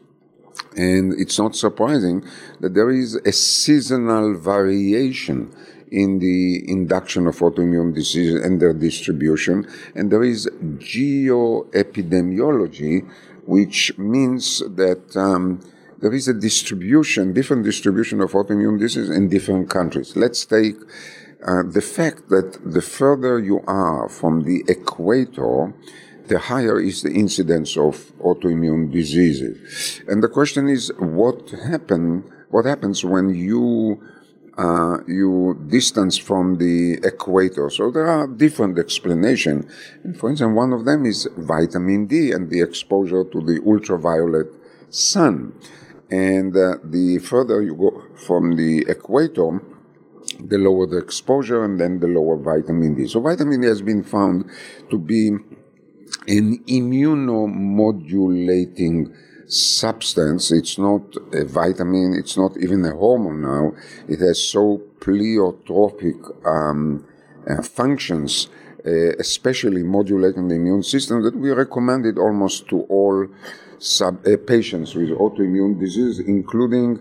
And 0.77 1.13
it's 1.19 1.39
not 1.39 1.55
surprising 1.55 2.23
that 2.59 2.73
there 2.73 2.91
is 2.91 3.15
a 3.15 3.31
seasonal 3.31 4.37
variation 4.37 5.49
in 5.91 6.19
the 6.19 6.69
induction 6.69 7.25
of 7.27 7.39
autoimmune 7.39 7.95
disease 7.95 8.35
and 8.35 8.61
their 8.61 8.73
distribution. 8.73 9.65
And 9.95 10.11
there 10.11 10.23
is 10.23 10.47
geoepidemiology, 10.47 13.09
which 13.45 13.97
means 13.97 14.59
that 14.59 15.15
um, 15.15 15.61
there 15.99 16.13
is 16.13 16.27
a 16.27 16.33
distribution, 16.33 17.33
different 17.33 17.63
distribution 17.63 18.21
of 18.21 18.31
autoimmune 18.31 18.79
disease 18.79 19.09
in 19.09 19.29
different 19.29 19.69
countries. 19.69 20.15
Let's 20.15 20.45
take 20.45 20.75
uh, 21.45 21.63
the 21.63 21.81
fact 21.81 22.29
that 22.29 22.59
the 22.65 22.81
further 22.81 23.39
you 23.39 23.61
are 23.67 24.09
from 24.09 24.43
the 24.43 24.63
equator, 24.67 25.73
the 26.27 26.39
higher 26.39 26.79
is 26.79 27.03
the 27.03 27.11
incidence 27.11 27.77
of 27.77 28.11
autoimmune 28.19 28.91
diseases. 28.91 30.01
And 30.07 30.23
the 30.23 30.27
question 30.27 30.67
is, 30.67 30.91
what 30.97 31.49
happen? 31.51 32.23
What 32.49 32.65
happens 32.65 33.05
when 33.05 33.35
you 33.35 34.01
uh, 34.57 34.97
you 35.07 35.59
distance 35.67 36.17
from 36.17 36.57
the 36.57 36.93
equator? 37.03 37.69
So 37.69 37.91
there 37.91 38.07
are 38.07 38.27
different 38.27 38.79
explanations. 38.79 39.65
For 40.17 40.29
instance, 40.29 40.55
one 40.55 40.73
of 40.73 40.85
them 40.85 41.05
is 41.05 41.27
vitamin 41.37 42.07
D 42.07 42.31
and 42.31 42.49
the 42.49 42.61
exposure 42.61 43.23
to 43.23 43.41
the 43.41 43.61
ultraviolet 43.65 44.47
sun. 44.89 45.53
And 46.09 46.55
uh, 46.55 46.77
the 46.83 47.19
further 47.19 47.61
you 47.61 47.75
go 47.75 48.03
from 48.15 48.55
the 48.55 48.85
equator, 48.87 49.61
the 50.39 50.57
lower 50.57 50.87
the 50.87 50.97
exposure 50.97 51.63
and 51.63 51.79
then 51.79 51.99
the 51.99 52.07
lower 52.07 52.35
vitamin 52.37 52.95
D. 52.95 53.05
So 53.07 53.21
vitamin 53.21 53.61
D 53.61 53.67
has 53.67 53.81
been 53.81 54.03
found 54.03 54.49
to 54.89 54.97
be 54.97 55.37
an 56.27 56.63
immunomodulating 56.67 59.13
substance. 59.47 60.51
It's 60.51 60.77
not 60.77 61.15
a 61.33 61.45
vitamin, 61.45 62.13
it's 62.17 62.37
not 62.37 62.57
even 62.57 62.85
a 62.85 62.91
hormone 62.91 63.41
now. 63.41 63.71
It 64.07 64.19
has 64.19 64.39
so 64.41 64.81
pleiotropic 64.99 66.15
um, 66.45 67.05
uh, 67.49 67.61
functions, 67.61 68.47
uh, 68.85 69.15
especially 69.19 69.83
modulating 69.83 70.47
the 70.47 70.55
immune 70.55 70.83
system, 70.83 71.21
that 71.23 71.35
we 71.35 71.51
recommend 71.51 72.05
it 72.05 72.17
almost 72.17 72.69
to 72.69 72.83
all 72.83 73.27
sub, 73.79 74.25
uh, 74.25 74.37
patients 74.45 74.95
with 74.95 75.09
autoimmune 75.09 75.79
disease, 75.79 76.19
including 76.19 76.99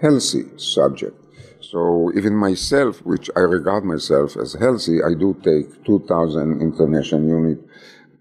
healthy 0.00 0.44
subjects. 0.56 1.18
So 1.60 2.12
even 2.14 2.34
myself, 2.36 3.04
which 3.04 3.30
I 3.36 3.40
regard 3.40 3.84
myself 3.84 4.36
as 4.36 4.54
healthy, 4.54 5.02
I 5.02 5.14
do 5.14 5.34
take 5.42 5.84
2,000 5.84 6.60
international 6.60 7.22
unit 7.22 7.58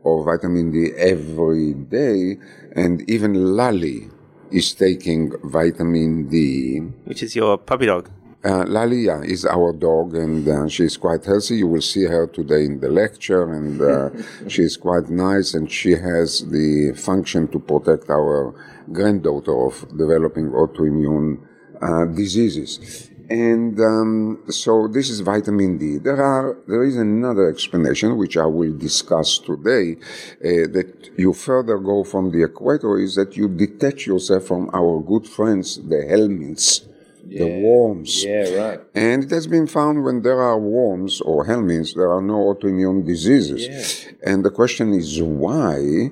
of 0.05 0.25
vitamin 0.25 0.71
D 0.71 0.91
every 0.95 1.73
day, 1.73 2.37
and 2.75 3.07
even 3.09 3.55
Lali 3.55 4.09
is 4.51 4.73
taking 4.73 5.33
vitamin 5.43 6.29
D. 6.29 6.79
Which 7.05 7.23
is 7.23 7.35
your 7.35 7.57
puppy 7.57 7.87
dog? 7.87 8.09
Uh, 8.43 8.65
Lali 8.67 9.01
yeah, 9.05 9.21
is 9.21 9.45
our 9.45 9.71
dog, 9.71 10.15
and 10.15 10.47
uh, 10.47 10.67
she's 10.67 10.97
quite 10.97 11.23
healthy. 11.23 11.57
You 11.57 11.67
will 11.67 11.81
see 11.81 12.05
her 12.05 12.25
today 12.25 12.65
in 12.65 12.79
the 12.79 12.89
lecture, 12.89 13.53
and 13.53 13.79
uh, 13.79 14.09
she's 14.47 14.77
quite 14.77 15.09
nice, 15.09 15.53
and 15.53 15.71
she 15.71 15.91
has 15.91 16.49
the 16.49 16.93
function 16.97 17.47
to 17.49 17.59
protect 17.59 18.09
our 18.09 18.55
granddaughter 18.91 19.67
of 19.67 19.85
developing 19.95 20.49
autoimmune 20.49 21.39
uh, 21.81 22.05
diseases. 22.05 23.11
And 23.29 23.79
um, 23.79 24.43
so 24.49 24.89
this 24.89 25.09
is 25.09 25.21
vitamin 25.21 25.77
D. 25.77 25.99
There 25.99 26.21
are 26.21 26.57
there 26.67 26.83
is 26.83 26.97
another 26.97 27.49
explanation 27.49 28.17
which 28.17 28.35
I 28.35 28.45
will 28.45 28.77
discuss 28.77 29.37
today 29.37 29.95
uh, 30.43 30.67
that 30.75 31.11
you 31.17 31.31
further 31.31 31.77
go 31.77 32.03
from 32.03 32.31
the 32.31 32.43
equator 32.43 32.97
is 32.99 33.15
that 33.15 33.37
you 33.37 33.47
detach 33.47 34.05
yourself 34.05 34.43
from 34.47 34.69
our 34.73 34.99
good 34.99 35.25
friends 35.25 35.77
the 35.77 36.03
helminths, 36.11 36.81
the 37.23 37.45
worms. 37.45 38.23
Yeah, 38.23 38.49
right. 38.55 38.79
And 38.93 39.23
it 39.23 39.29
has 39.31 39.47
been 39.47 39.67
found 39.67 40.03
when 40.03 40.21
there 40.21 40.41
are 40.41 40.59
worms 40.59 41.21
or 41.21 41.45
helminths, 41.45 41.95
there 41.95 42.11
are 42.11 42.21
no 42.21 42.53
autoimmune 42.53 43.05
diseases. 43.05 44.07
And 44.23 44.43
the 44.43 44.51
question 44.51 44.93
is 44.93 45.21
why? 45.21 46.09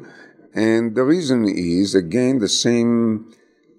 And 0.54 0.96
the 0.96 1.04
reason 1.04 1.46
is 1.48 1.96
again 1.96 2.40
the 2.40 2.50
same 2.50 3.32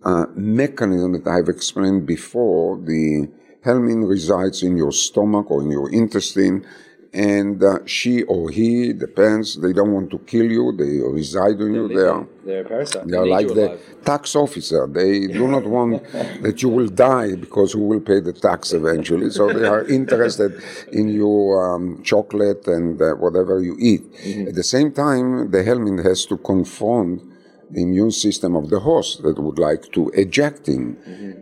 uh, 0.04 0.26
mechanism 0.34 1.12
that 1.12 1.26
I've 1.26 1.48
explained 1.48 2.06
before. 2.06 2.78
The 2.78 3.28
helminth 3.64 4.08
resides 4.08 4.62
in 4.62 4.76
your 4.76 4.92
stomach 4.92 5.50
or 5.50 5.62
in 5.62 5.70
your 5.70 5.90
intestine, 5.92 6.66
and 7.12 7.62
uh, 7.62 7.78
she 7.86 8.22
or 8.24 8.50
he 8.50 8.92
depends. 8.92 9.60
They 9.60 9.72
don't 9.72 9.92
want 9.92 10.10
to 10.10 10.18
kill 10.20 10.50
you. 10.50 10.72
They 10.76 11.00
reside 11.00 11.60
in 11.60 11.74
you. 11.74 11.88
They 11.88 12.06
are 12.06 12.26
They're 12.44 12.64
parasite. 12.64 13.06
they 13.08 13.16
are 13.16 13.26
like 13.26 13.48
the 13.48 13.68
alive. 13.70 14.04
tax 14.04 14.36
officer. 14.36 14.86
They 14.86 15.26
do 15.26 15.48
not 15.48 15.64
want 15.64 16.02
that 16.42 16.62
you 16.62 16.68
will 16.68 16.88
die 16.88 17.34
because 17.34 17.72
who 17.72 17.80
will 17.80 18.00
pay 18.00 18.20
the 18.20 18.32
tax 18.32 18.72
eventually. 18.72 19.30
So 19.30 19.52
they 19.52 19.66
are 19.66 19.84
interested 19.98 20.62
in 20.92 21.08
your 21.08 21.74
um, 21.74 22.02
chocolate 22.04 22.66
and 22.68 23.00
uh, 23.00 23.14
whatever 23.14 23.60
you 23.60 23.76
eat. 23.80 24.12
Mm-hmm. 24.12 24.48
At 24.48 24.54
the 24.54 24.64
same 24.64 24.92
time, 24.92 25.50
the 25.50 25.62
helminth 25.64 26.04
has 26.04 26.24
to 26.26 26.36
confront 26.36 27.22
the 27.70 27.82
immune 27.82 28.10
system 28.10 28.56
of 28.56 28.70
the 28.70 28.80
host 28.80 29.22
that 29.22 29.40
would 29.40 29.58
like 29.58 29.92
to 29.92 30.08
eject 30.10 30.66
him. 30.66 30.96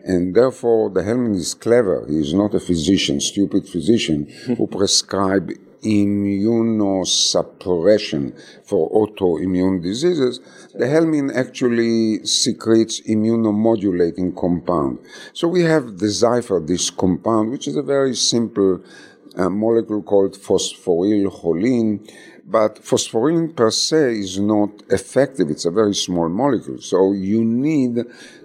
And 0.05 0.35
therefore, 0.35 0.91
the 0.91 1.03
helminth 1.03 1.37
is 1.37 1.55
clever. 1.55 2.05
He 2.09 2.19
is 2.19 2.35
not 2.35 2.55
a 2.55 2.61
physician, 2.61 3.21
stupid 3.21 3.69
physician, 3.69 4.27
who 4.57 4.67
prescribe 4.79 5.53
immunosuppression 5.83 8.33
for 8.65 8.91
autoimmune 8.91 9.83
diseases. 9.83 10.41
The 10.75 10.87
helminth 10.87 11.35
actually 11.35 12.25
secretes 12.27 13.01
immunomodulating 13.03 14.37
compound. 14.37 14.99
So 15.33 15.49
we 15.49 15.63
have 15.63 15.97
deciphered 15.99 16.67
this 16.67 16.91
compound, 16.91 17.51
which 17.51 17.67
is 17.69 17.77
a 17.77 17.83
very 17.83 18.15
simple 18.15 18.83
uh, 19.37 19.49
molecule 19.49 20.03
called 20.03 20.35
phosphorylcholine, 20.35 22.07
but 22.51 22.77
phosphorylin 22.83 23.55
per 23.55 23.71
se 23.71 24.19
is 24.19 24.39
not 24.39 24.71
effective. 24.89 25.51
It's 25.51 25.67
a 25.67 25.71
very 25.71 25.95
small 25.95 26.29
molecule. 26.29 26.79
So 26.81 27.13
you 27.13 27.45
need 27.45 28.05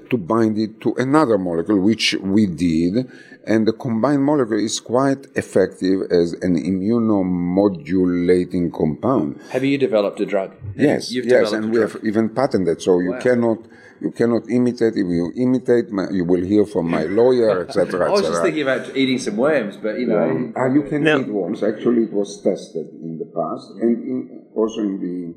to 0.09 0.17
bind 0.17 0.57
it 0.57 0.81
to 0.81 0.93
another 0.97 1.37
molecule, 1.37 1.79
which 1.79 2.13
we 2.15 2.45
did. 2.47 3.09
And 3.45 3.67
the 3.67 3.73
combined 3.73 4.23
molecule 4.23 4.59
is 4.59 4.79
quite 4.79 5.27
effective 5.35 6.03
as 6.11 6.31
an 6.41 6.55
immunomodulating 6.55 8.71
compound. 8.73 9.39
Have 9.51 9.63
you 9.65 9.77
developed 9.77 10.19
a 10.21 10.25
drug? 10.25 10.51
Yes, 10.75 11.11
You've 11.11 11.25
yes, 11.25 11.51
and 11.51 11.71
we 11.71 11.79
have 11.79 11.97
even 12.03 12.29
patented. 12.29 12.77
It. 12.77 12.81
So 12.81 12.99
you 12.99 13.11
Wow. 13.11 13.19
cannot, 13.19 13.57
you 13.99 14.11
cannot 14.11 14.49
imitate. 14.49 14.93
If 14.95 15.07
you 15.07 15.31
imitate, 15.35 15.91
my, 15.91 16.09
you 16.09 16.23
will 16.25 16.41
hear 16.43 16.65
from 16.65 16.89
my 16.89 17.03
lawyer, 17.03 17.61
etc., 17.65 18.05
I 18.07 18.11
was 18.11 18.21
just 18.21 18.41
thinking 18.41 18.61
about 18.63 18.95
eating 18.95 19.19
some 19.19 19.35
worms, 19.37 19.75
but 19.77 19.99
you 19.99 20.07
know, 20.07 20.51
Ah, 20.55 20.67
you 20.67 20.83
can 20.83 21.03
Now- 21.03 21.19
eat 21.19 21.27
worms. 21.27 21.61
Actually, 21.63 22.03
it 22.03 22.13
was 22.13 22.41
tested 22.41 22.87
in 23.01 23.17
the 23.17 23.25
past 23.25 23.71
and 23.81 23.97
in, 24.11 24.41
also 24.55 24.79
in 24.81 24.99
the 25.05 25.35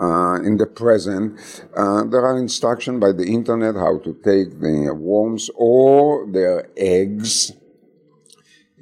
uh, 0.00 0.36
in 0.42 0.56
the 0.56 0.66
present. 0.66 1.38
Uh, 1.76 2.04
there 2.04 2.24
are 2.24 2.38
instructions 2.38 3.00
by 3.00 3.12
the 3.12 3.24
internet 3.24 3.74
how 3.74 3.98
to 3.98 4.14
take 4.24 4.58
the 4.60 4.92
worms 4.94 5.50
or 5.54 6.26
their 6.32 6.68
eggs. 6.76 7.52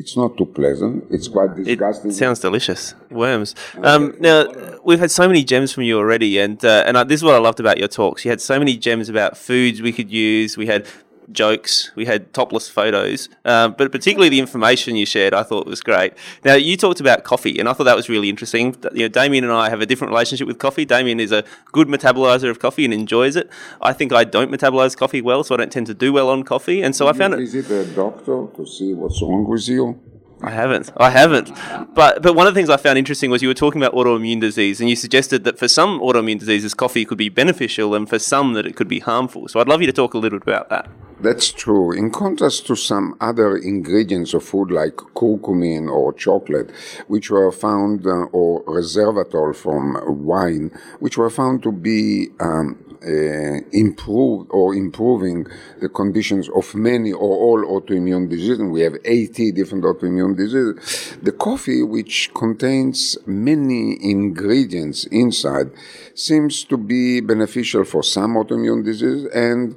It's 0.01 0.17
not 0.17 0.37
too 0.39 0.47
pleasant. 0.47 1.07
It's 1.11 1.27
quite 1.27 1.51
It 1.59 1.65
disgusting. 1.65 2.13
sounds 2.13 2.39
delicious. 2.39 2.95
Worms. 3.11 3.57
Um, 3.83 4.15
now 4.21 4.47
we've 4.85 5.01
had 5.01 5.11
so 5.11 5.27
many 5.27 5.43
gems 5.43 5.73
from 5.73 5.83
you 5.83 5.99
already, 5.99 6.39
and 6.39 6.65
uh, 6.65 6.85
and 6.87 6.97
I, 6.97 7.03
this 7.03 7.19
is 7.21 7.25
what 7.25 7.35
I 7.35 7.39
loved 7.39 7.59
about 7.59 7.79
your 7.79 7.89
talks. 7.89 8.25
You 8.25 8.31
had 8.31 8.41
so 8.41 8.61
many 8.61 8.77
gems 8.77 9.09
about 9.09 9.37
foods 9.37 9.83
we 9.83 9.93
could 9.93 10.09
use. 10.09 10.57
We 10.57 10.67
had 10.67 10.87
jokes. 11.33 11.91
We 11.95 12.07
had 12.07 12.33
topless 12.33 12.69
photos, 12.69 13.29
um, 13.45 13.75
but 13.77 13.93
particularly 13.93 14.29
the 14.29 14.41
information 14.41 14.97
you 14.97 15.07
shared, 15.07 15.35
I 15.35 15.43
thought 15.43 15.67
was 15.67 15.81
great. 15.81 16.15
Now 16.45 16.55
you 16.55 16.77
talked 16.77 17.01
about 17.01 17.25
coffee, 17.25 17.59
and 17.59 17.69
I 17.69 17.73
thought 17.73 17.85
that 17.85 17.97
was 17.97 18.09
really 18.09 18.29
interesting. 18.29 18.77
You 18.93 19.03
know, 19.03 19.09
Damian 19.09 19.45
and 19.45 19.53
I 19.53 19.71
have 19.71 19.81
a 19.81 19.87
different 19.87 20.13
relationship 20.13 20.47
with 20.47 20.59
coffee. 20.59 20.85
Damian 20.85 21.21
is 21.21 21.33
a 21.33 21.45
good 21.73 21.89
metabolizer 21.89 22.51
of 22.51 22.59
coffee 22.59 22.85
and 22.85 22.95
enjoys 22.95 23.37
it. 23.37 23.51
I 23.81 23.93
think 23.93 24.13
I 24.13 24.25
don't 24.25 24.51
metabolize 24.51 24.97
coffee 24.97 25.21
well, 25.21 25.45
so 25.45 25.55
I 25.55 25.59
don't 25.59 25.73
tend 25.73 25.87
to 25.89 25.95
do 25.95 26.13
well 26.13 26.29
on 26.31 26.43
coffee, 26.43 26.83
and 26.83 26.95
so 26.95 27.09
I 27.09 27.13
found 27.13 27.35
it 27.35 27.41
is 27.41 27.55
it. 27.55 27.65
Visit 27.67 27.93
a 27.93 27.95
doctor 27.95 28.47
to 28.57 28.67
see 28.67 28.95
what's 28.95 29.21
wrong 29.23 29.47
with 29.47 29.69
you. 29.69 30.01
I 30.43 30.51
haven't. 30.51 30.93
I 30.97 31.11
haven't. 31.11 31.51
But 31.95 32.23
but 32.23 32.35
one 32.35 32.47
of 32.47 32.55
the 32.55 32.59
things 32.59 32.71
I 32.71 32.77
found 32.77 32.97
interesting 32.97 33.31
was 33.31 33.43
you 33.43 33.49
were 33.49 33.55
talking 33.55 33.83
about 33.83 33.93
autoimmune 33.95 34.41
disease, 34.41 34.81
and 34.81 34.89
you 34.89 34.97
suggested 34.97 35.45
that 35.45 35.59
for 35.59 35.67
some 35.67 36.01
autoimmune 36.01 36.39
diseases, 36.39 36.75
coffee 36.75 37.05
could 37.05 37.19
be 37.19 37.29
beneficial, 37.29 37.95
and 37.95 38.09
for 38.09 38.19
some 38.19 38.53
that 38.53 38.67
it 38.67 38.77
could 38.77 38.89
be 38.89 39.01
harmful. 39.01 39.49
So 39.49 39.59
I'd 39.61 39.69
love 39.69 39.81
you 39.81 39.87
to 39.89 39.93
talk 39.93 40.15
a 40.15 40.19
little 40.19 40.39
bit 40.39 40.47
about 40.47 40.69
that. 40.71 40.89
That's 41.21 41.51
true. 41.51 41.91
In 41.91 42.13
contrast 42.13 42.67
to 42.69 42.77
some 42.77 43.17
other 43.21 43.57
ingredients 43.57 44.35
of 44.35 44.45
food 44.45 44.71
like 44.71 44.97
curcumin 45.17 45.91
or 45.91 46.13
chocolate, 46.13 46.71
which 47.09 47.29
were 47.29 47.51
found, 47.51 48.07
uh, 48.07 48.27
or 48.31 48.63
resveratrol 48.65 49.55
from 49.57 50.25
wine, 50.25 50.71
which 51.01 51.19
were 51.19 51.31
found 51.31 51.65
to 51.65 51.73
be 51.73 52.29
um, 52.39 52.79
uh, 53.03 53.61
improved 53.73 54.49
or 54.51 54.75
improving 54.77 55.47
the 55.81 55.89
conditions 55.89 56.49
of 56.51 56.73
many 56.77 57.13
or 57.13 57.37
all 57.37 57.81
autoimmune 57.81 58.29
diseases. 58.29 58.61
We 58.61 58.83
have 58.83 58.97
80 59.05 59.53
different 59.53 59.85
autoimmune 59.85 60.37
diseases. 60.37 61.17
The 61.21 61.33
coffee, 61.33 61.83
which 61.83 62.33
contains 62.33 63.19
many 63.27 63.99
ingredients 64.01 65.05
inside, 65.07 65.71
seems 66.15 66.63
to 66.65 66.77
be 66.77 67.21
beneficial 67.21 67.85
for 67.85 68.05
some 68.05 68.35
autoimmune 68.35 68.85
diseases 68.85 69.27
and 69.35 69.77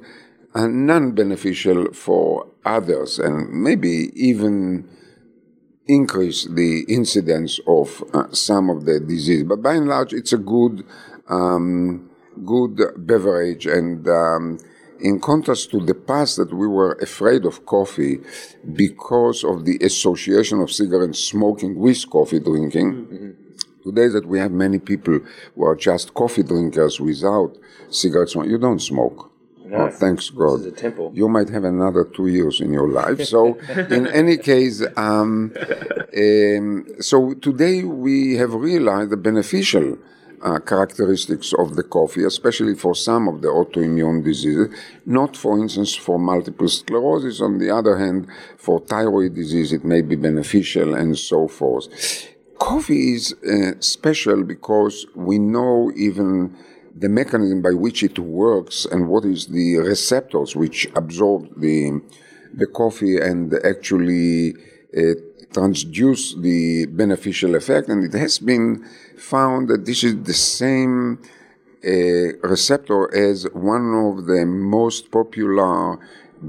uh, 0.54 0.66
non-beneficial 0.66 1.92
for 1.92 2.46
others, 2.64 3.18
and 3.18 3.50
maybe 3.50 4.10
even 4.14 4.88
increase 5.86 6.44
the 6.44 6.84
incidence 6.88 7.58
of 7.66 8.04
uh, 8.14 8.30
some 8.32 8.70
of 8.70 8.84
the 8.84 9.00
disease. 9.00 9.44
But 9.44 9.62
by 9.62 9.74
and 9.74 9.88
large, 9.88 10.12
it's 10.12 10.32
a 10.32 10.38
good, 10.38 10.84
um, 11.28 12.10
good 12.44 12.80
beverage. 12.98 13.66
And 13.66 14.06
um, 14.08 14.58
in 15.00 15.20
contrast 15.20 15.70
to 15.70 15.80
the 15.80 15.94
past, 15.94 16.36
that 16.36 16.52
we 16.52 16.66
were 16.66 16.92
afraid 16.94 17.44
of 17.44 17.66
coffee 17.66 18.20
because 18.74 19.42
of 19.42 19.64
the 19.64 19.78
association 19.78 20.60
of 20.60 20.70
cigarette 20.70 21.16
smoking 21.16 21.78
with 21.78 22.08
coffee 22.08 22.40
drinking. 22.40 23.36
Today, 23.82 24.06
that 24.06 24.26
we 24.26 24.38
have 24.38 24.52
many 24.52 24.78
people 24.78 25.18
who 25.56 25.64
are 25.64 25.74
just 25.74 26.14
coffee 26.14 26.44
drinkers 26.44 27.00
without 27.00 27.58
cigarette 27.90 28.28
smoking. 28.28 28.52
You 28.52 28.58
don't 28.58 28.78
smoke. 28.78 29.31
Oh, 29.74 29.90
thanks 29.90 30.30
God. 30.30 30.60
is 30.60 30.66
a 30.66 30.72
temple. 30.72 31.12
You 31.14 31.28
might 31.28 31.48
have 31.48 31.64
another 31.64 32.04
two 32.04 32.26
years 32.26 32.60
in 32.60 32.72
your 32.72 32.88
life. 32.88 33.24
So, 33.24 33.58
in 33.90 34.06
any 34.08 34.36
case, 34.36 34.82
um, 34.96 35.54
um, 36.16 36.86
so 37.00 37.34
today 37.34 37.82
we 37.82 38.36
have 38.36 38.52
realized 38.54 39.10
the 39.10 39.16
beneficial 39.16 39.98
uh, 40.42 40.58
characteristics 40.58 41.52
of 41.54 41.76
the 41.76 41.82
coffee, 41.82 42.24
especially 42.24 42.74
for 42.74 42.94
some 42.94 43.28
of 43.28 43.42
the 43.42 43.48
autoimmune 43.48 44.24
diseases. 44.24 44.68
Not, 45.06 45.36
for 45.36 45.58
instance, 45.58 45.94
for 45.94 46.18
multiple 46.18 46.68
sclerosis. 46.68 47.40
On 47.40 47.58
the 47.58 47.70
other 47.70 47.96
hand, 47.96 48.26
for 48.58 48.80
thyroid 48.80 49.34
disease, 49.34 49.72
it 49.72 49.84
may 49.84 50.02
be 50.02 50.16
beneficial, 50.16 50.94
and 50.94 51.16
so 51.18 51.48
forth. 51.48 51.86
Coffee 52.58 53.14
is 53.14 53.32
uh, 53.32 53.80
special 53.80 54.44
because 54.44 55.06
we 55.14 55.38
know 55.38 55.90
even 55.96 56.56
the 56.94 57.08
mechanism 57.08 57.62
by 57.62 57.70
which 57.72 58.02
it 58.02 58.18
works 58.18 58.84
and 58.84 59.08
what 59.08 59.24
is 59.24 59.46
the 59.46 59.76
receptors 59.78 60.54
which 60.54 60.86
absorb 60.94 61.48
the 61.60 62.00
the 62.54 62.66
coffee 62.66 63.16
and 63.16 63.54
actually 63.64 64.52
uh, 64.96 65.14
transduce 65.52 66.40
the 66.40 66.86
beneficial 66.86 67.54
effect. 67.54 67.88
And 67.88 68.04
it 68.04 68.18
has 68.18 68.38
been 68.38 68.84
found 69.16 69.68
that 69.68 69.86
this 69.86 70.04
is 70.04 70.22
the 70.22 70.34
same 70.34 71.18
uh, 71.84 71.88
receptor 72.46 73.14
as 73.14 73.46
one 73.52 73.94
of 73.94 74.26
the 74.26 74.44
most 74.46 75.10
popular 75.10 75.98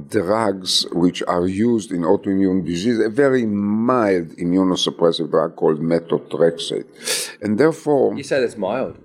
drugs 0.10 0.86
which 0.92 1.22
are 1.28 1.48
used 1.48 1.92
in 1.92 2.02
autoimmune 2.02 2.66
disease, 2.66 3.00
a 3.00 3.10
very 3.10 3.46
mild 3.46 4.30
immunosuppressive 4.38 5.30
drug 5.30 5.56
called 5.56 5.80
methotrexate. 5.80 6.86
And 7.42 7.60
therefore, 7.60 8.16
You 8.16 8.24
say 8.24 8.42
it's 8.44 8.58
mild. 8.58 8.98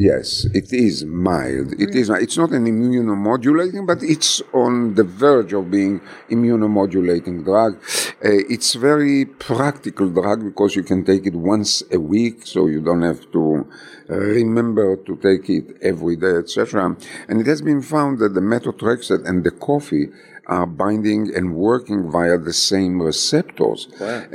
Yes, 0.00 0.46
it 0.54 0.72
is 0.72 1.04
mild. 1.04 1.74
It 1.78 1.94
is. 1.94 2.08
It's 2.08 2.38
not 2.38 2.52
an 2.52 2.64
immunomodulating, 2.64 3.86
but 3.86 4.02
it's 4.02 4.40
on 4.54 4.94
the 4.94 5.04
verge 5.04 5.52
of 5.52 5.70
being 5.70 6.00
immunomodulating 6.30 7.44
drug. 7.44 7.74
Uh, 8.24 8.40
it's 8.48 8.72
very 8.72 9.26
practical 9.26 10.08
drug 10.08 10.42
because 10.42 10.74
you 10.74 10.84
can 10.84 11.04
take 11.04 11.26
it 11.26 11.34
once 11.34 11.82
a 11.92 12.00
week, 12.00 12.46
so 12.46 12.66
you 12.66 12.80
don't 12.80 13.02
have 13.02 13.30
to 13.32 13.68
uh, 14.08 14.16
remember 14.16 14.96
to 14.96 15.16
take 15.16 15.50
it 15.50 15.76
every 15.82 16.16
day, 16.16 16.36
etc. 16.42 16.96
And 17.28 17.38
it 17.42 17.46
has 17.46 17.60
been 17.60 17.82
found 17.82 18.20
that 18.20 18.32
the 18.32 18.40
methotrexate 18.40 19.28
and 19.28 19.44
the 19.44 19.50
coffee 19.50 20.08
are 20.56 20.66
binding 20.66 21.22
and 21.36 21.46
working 21.54 22.00
via 22.10 22.36
the 22.36 22.52
same 22.70 22.94
receptors. 23.10 23.80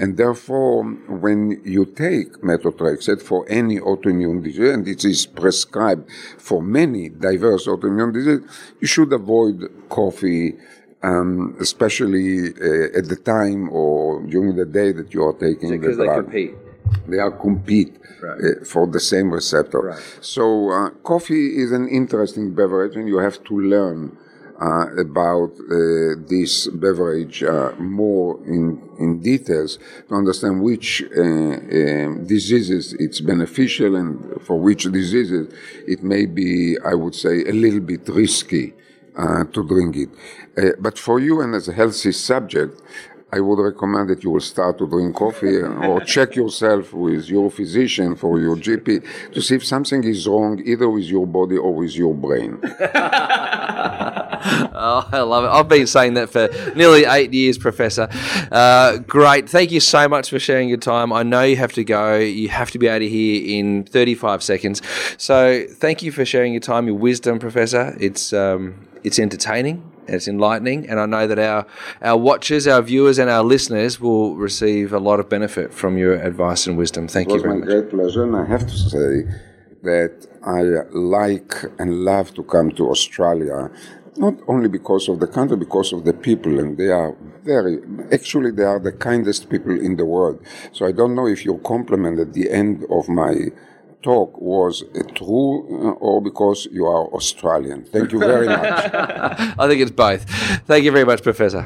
And 0.01 0.09
therefore, 0.21 0.83
when 1.25 1.39
you 1.75 1.83
take 2.05 2.29
methotrexate 2.51 3.21
for 3.29 3.39
any 3.61 3.77
autoimmune 3.89 4.39
disease, 4.47 4.69
and 4.75 4.87
it 4.87 5.03
is 5.03 5.25
prescribed 5.25 6.09
for 6.47 6.59
many 6.79 7.03
diverse 7.09 7.63
autoimmune 7.67 8.13
diseases, 8.13 8.41
you 8.81 8.87
should 8.87 9.11
avoid 9.21 9.57
coffee, 9.89 10.55
um, 11.03 11.55
especially 11.59 12.29
uh, 12.69 12.99
at 12.99 13.05
the 13.13 13.19
time 13.35 13.61
or 13.69 14.23
during 14.33 14.55
the 14.55 14.65
day 14.79 14.89
that 14.99 15.13
you 15.13 15.21
are 15.27 15.33
taking 15.47 15.69
the 15.71 15.77
Because 15.77 15.97
they 15.97 16.07
compete. 16.21 16.53
they 17.11 17.19
are 17.25 17.31
compete 17.47 17.93
uh, 18.23 18.63
for 18.71 18.87
the 18.95 19.01
same 19.01 19.27
receptor. 19.39 19.81
So 20.21 20.43
uh, 20.71 20.89
coffee 21.11 21.47
is 21.63 21.69
an 21.79 21.85
interesting 21.89 22.45
beverage, 22.59 22.95
and 22.95 23.05
you 23.13 23.17
have 23.27 23.37
to 23.49 23.53
learn 23.75 24.17
uh, 24.61 24.87
about 24.97 25.51
uh, 25.59 26.15
this 26.27 26.67
beverage 26.67 27.43
uh, 27.43 27.71
more 27.77 28.39
in 28.45 28.81
in 28.99 29.19
details 29.19 29.77
to 30.07 30.15
understand 30.15 30.61
which 30.61 31.03
uh, 31.03 31.21
um, 31.21 32.25
diseases 32.25 32.93
it's 32.99 33.19
beneficial 33.19 33.95
and 33.95 34.41
for 34.41 34.57
which 34.59 34.83
diseases 34.91 35.53
it 35.87 36.03
may 36.03 36.25
be, 36.25 36.77
I 36.85 36.93
would 36.93 37.15
say, 37.15 37.43
a 37.43 37.51
little 37.51 37.81
bit 37.81 38.07
risky 38.07 38.73
uh, 39.17 39.43
to 39.45 39.67
drink 39.67 39.95
it. 39.97 40.09
Uh, 40.57 40.75
but 40.79 40.97
for 40.97 41.19
you 41.19 41.41
and 41.41 41.55
as 41.55 41.67
a 41.67 41.73
healthy 41.73 42.11
subject, 42.11 42.81
I 43.31 43.41
would 43.41 43.59
recommend 43.59 44.09
that 44.09 44.23
you 44.23 44.29
will 44.29 44.39
start 44.39 44.77
to 44.77 44.87
drink 44.87 45.15
coffee 45.15 45.57
or 45.87 45.99
check 46.01 46.35
yourself 46.35 46.93
with 46.93 47.27
your 47.27 47.51
physician 47.51 48.15
for 48.15 48.39
your 48.39 48.55
GP 48.55 49.33
to 49.33 49.41
see 49.41 49.55
if 49.55 49.65
something 49.65 50.03
is 50.03 50.27
wrong 50.27 50.61
either 50.63 50.89
with 50.89 51.05
your 51.05 51.27
body 51.27 51.57
or 51.57 51.73
with 51.73 51.95
your 51.95 52.13
brain. 52.13 52.61
Oh, 54.87 55.09
I 55.11 55.21
love 55.21 55.43
it. 55.45 55.47
I've 55.47 55.67
been 55.67 55.87
saying 55.87 56.13
that 56.13 56.29
for 56.29 56.47
nearly 56.75 57.05
eight 57.05 57.33
years, 57.33 57.57
Professor. 57.57 58.07
Uh, 58.51 58.97
great. 58.99 59.49
Thank 59.49 59.71
you 59.71 59.79
so 59.79 60.07
much 60.07 60.29
for 60.29 60.37
sharing 60.37 60.69
your 60.69 60.77
time. 60.77 61.11
I 61.11 61.23
know 61.23 61.41
you 61.41 61.55
have 61.55 61.73
to 61.73 61.83
go. 61.83 62.17
You 62.17 62.49
have 62.49 62.69
to 62.71 62.77
be 62.77 62.87
out 62.87 63.01
of 63.01 63.09
here 63.09 63.59
in 63.59 63.83
35 63.85 64.43
seconds. 64.43 64.83
So 65.17 65.65
thank 65.67 66.03
you 66.03 66.11
for 66.11 66.23
sharing 66.23 66.53
your 66.53 66.59
time, 66.59 66.85
your 66.85 66.97
wisdom, 66.97 67.39
Professor. 67.39 67.97
It's 67.99 68.31
um, 68.31 68.87
it's 69.03 69.17
entertaining. 69.17 69.91
It's 70.07 70.27
enlightening, 70.27 70.87
and 70.87 70.99
I 70.99 71.07
know 71.07 71.25
that 71.25 71.39
our 71.39 71.65
our 72.03 72.15
watchers, 72.17 72.67
our 72.67 72.83
viewers, 72.83 73.17
and 73.17 73.27
our 73.27 73.43
listeners 73.43 73.99
will 73.99 74.35
receive 74.35 74.93
a 74.93 74.99
lot 74.99 75.19
of 75.19 75.29
benefit 75.29 75.73
from 75.73 75.97
your 75.97 76.13
advice 76.13 76.67
and 76.67 76.77
wisdom. 76.77 77.07
Thank 77.07 77.29
It 77.29 77.31
you 77.31 77.33
was 77.37 77.41
very 77.41 77.53
my 77.55 77.59
much. 77.61 77.69
great 77.69 77.89
pleasure, 77.89 78.23
and 78.23 78.35
I 78.35 78.45
have 78.45 78.67
to 78.67 78.77
say 78.93 79.23
that 79.81 80.13
I 80.45 80.61
like 80.95 81.53
and 81.79 82.03
love 82.05 82.35
to 82.35 82.43
come 82.43 82.69
to 82.73 82.89
Australia. 82.91 83.71
Not 84.17 84.35
only 84.47 84.69
because 84.69 85.09
of 85.09 85.19
the 85.19 85.27
country, 85.27 85.57
because 85.57 85.91
of 85.91 86.05
the 86.05 86.13
people, 86.13 86.59
and 86.59 86.77
they 86.77 86.89
are 86.89 87.15
very, 87.43 87.79
actually, 88.13 88.51
they 88.51 88.63
are 88.63 88.79
the 88.79 88.93
kindest 88.93 89.49
people 89.49 89.77
in 89.79 89.97
the 89.97 90.05
world. 90.05 90.39
So 90.71 90.85
I 90.85 90.93
don't 90.93 91.15
know 91.15 91.27
if 91.27 91.43
your 91.43 91.59
compliment 91.59 92.19
at 92.19 92.33
the 92.33 92.49
end 92.49 92.85
of 92.89 93.09
my 93.09 93.33
talk 94.01 94.39
was 94.39 94.83
uh, 94.83 95.01
true 95.15 95.65
uh, 95.67 96.05
or 96.07 96.21
because 96.21 96.67
you 96.71 96.85
are 96.85 97.05
Australian. 97.07 97.83
Thank 97.85 98.11
you 98.13 98.19
very 98.19 98.47
much. 98.47 98.61
I 99.61 99.67
think 99.67 99.81
it's 99.81 99.91
both. 99.91 100.23
Thank 100.65 100.85
you 100.85 100.91
very 100.91 101.05
much, 101.05 101.21
Professor. 101.23 101.65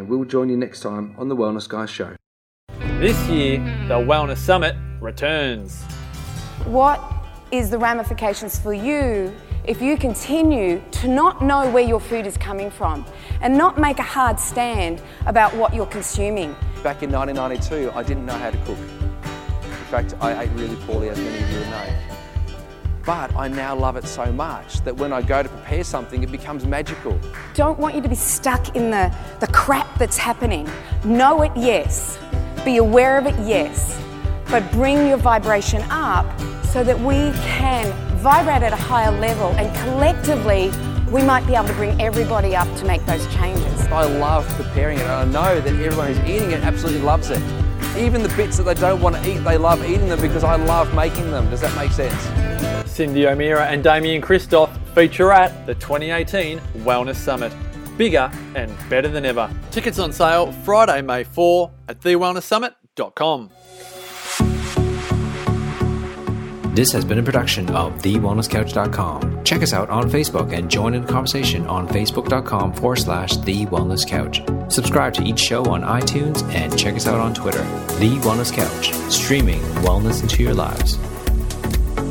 and 0.01 0.09
we'll 0.09 0.25
join 0.25 0.49
you 0.49 0.57
next 0.57 0.79
time 0.79 1.13
on 1.19 1.29
the 1.29 1.35
Wellness 1.35 1.69
Guy 1.69 1.85
Show. 1.85 2.15
This 2.99 3.15
year, 3.27 3.59
the 3.87 3.93
Wellness 3.93 4.37
Summit 4.37 4.75
returns. 4.99 5.83
What 6.65 6.99
is 7.51 7.69
the 7.69 7.77
ramifications 7.77 8.57
for 8.57 8.73
you 8.73 9.31
if 9.63 9.79
you 9.79 9.97
continue 9.97 10.81
to 10.89 11.07
not 11.07 11.43
know 11.43 11.69
where 11.69 11.83
your 11.83 11.99
food 11.99 12.25
is 12.25 12.35
coming 12.35 12.71
from 12.71 13.05
and 13.41 13.55
not 13.55 13.79
make 13.79 13.99
a 13.99 14.03
hard 14.03 14.39
stand 14.39 15.03
about 15.27 15.55
what 15.55 15.75
you're 15.75 15.85
consuming? 15.85 16.53
Back 16.81 17.03
in 17.03 17.11
1992, 17.11 17.91
I 17.93 18.01
didn't 18.01 18.25
know 18.25 18.33
how 18.33 18.49
to 18.49 18.57
cook. 18.65 18.79
In 18.79 19.85
fact, 19.91 20.15
I 20.19 20.45
ate 20.45 20.51
really 20.53 20.77
poorly, 20.87 21.09
as 21.09 21.19
many 21.19 21.43
of 21.43 21.51
you 21.51 21.59
would 21.59 21.69
know. 21.69 22.10
But 23.05 23.35
I 23.35 23.47
now 23.47 23.75
love 23.75 23.95
it 23.97 24.05
so 24.05 24.31
much 24.31 24.81
that 24.81 24.95
when 24.95 25.11
I 25.11 25.21
go 25.21 25.41
to 25.41 25.49
prepare 25.49 25.83
something, 25.83 26.21
it 26.21 26.31
becomes 26.31 26.65
magical. 26.65 27.19
Don't 27.55 27.79
want 27.79 27.95
you 27.95 28.01
to 28.01 28.09
be 28.09 28.15
stuck 28.15 28.75
in 28.75 28.91
the, 28.91 29.13
the 29.39 29.47
crap 29.47 29.97
that's 29.97 30.17
happening. 30.17 30.69
Know 31.03 31.41
it, 31.41 31.51
yes. 31.55 32.19
Be 32.63 32.77
aware 32.77 33.17
of 33.17 33.25
it, 33.25 33.35
yes. 33.39 33.99
But 34.49 34.69
bring 34.71 35.07
your 35.07 35.17
vibration 35.17 35.81
up 35.89 36.27
so 36.65 36.83
that 36.83 36.99
we 36.99 37.31
can 37.41 37.91
vibrate 38.17 38.61
at 38.61 38.71
a 38.71 38.75
higher 38.75 39.11
level 39.19 39.47
and 39.57 39.75
collectively 39.77 40.71
we 41.11 41.23
might 41.23 41.45
be 41.47 41.55
able 41.55 41.67
to 41.67 41.73
bring 41.73 41.99
everybody 41.99 42.55
up 42.55 42.67
to 42.77 42.85
make 42.85 43.05
those 43.05 43.25
changes. 43.33 43.87
I 43.87 44.05
love 44.05 44.47
preparing 44.49 44.97
it, 44.97 45.03
and 45.03 45.11
I 45.11 45.25
know 45.25 45.59
that 45.59 45.73
everyone 45.73 46.13
who's 46.13 46.19
eating 46.19 46.51
it 46.51 46.63
absolutely 46.63 47.01
loves 47.01 47.29
it. 47.29 47.41
Even 47.97 48.23
the 48.23 48.33
bits 48.37 48.57
that 48.57 48.63
they 48.63 48.75
don't 48.75 49.01
want 49.01 49.17
to 49.17 49.29
eat, 49.29 49.39
they 49.39 49.57
love 49.57 49.83
eating 49.83 50.07
them 50.07 50.21
because 50.21 50.45
I 50.45 50.55
love 50.55 50.93
making 50.93 51.29
them. 51.31 51.49
Does 51.49 51.59
that 51.59 51.75
make 51.75 51.91
sense? 51.91 52.70
Cindy 52.91 53.27
O'Meara 53.27 53.65
and 53.67 53.83
Damian 53.83 54.21
Kristof 54.21 54.69
feature 54.93 55.31
at 55.31 55.65
the 55.65 55.73
2018 55.75 56.59
Wellness 56.79 57.15
Summit. 57.15 57.53
Bigger 57.97 58.29
and 58.55 58.75
better 58.89 59.07
than 59.07 59.25
ever. 59.25 59.49
Tickets 59.71 59.99
on 59.99 60.11
sale 60.11 60.51
Friday, 60.51 61.01
May 61.01 61.23
4 61.23 61.71
at 61.87 62.01
thewellnesssummit.com. 62.01 63.49
This 66.73 66.93
has 66.93 67.03
been 67.03 67.19
a 67.19 67.23
production 67.23 67.69
of 67.71 68.01
TheWellnessCouch.com. 68.01 69.43
Check 69.43 69.61
us 69.61 69.73
out 69.73 69.89
on 69.89 70.09
Facebook 70.09 70.53
and 70.57 70.71
join 70.71 70.93
in 70.93 71.01
the 71.01 71.11
conversation 71.11 71.67
on 71.67 71.85
Facebook.com 71.85 72.73
forward 72.73 72.95
slash 72.95 73.35
The. 73.35 73.67
Subscribe 74.69 75.13
to 75.15 75.23
each 75.23 75.39
show 75.39 75.65
on 75.65 75.81
iTunes 75.81 76.43
and 76.53 76.79
check 76.79 76.95
us 76.95 77.07
out 77.07 77.19
on 77.19 77.33
Twitter. 77.33 77.63
The 77.99 78.17
Wellness 78.21 78.53
Couch, 78.53 78.93
streaming 79.11 79.59
wellness 79.83 80.21
into 80.23 80.43
your 80.43 80.53
lives. 80.53 80.97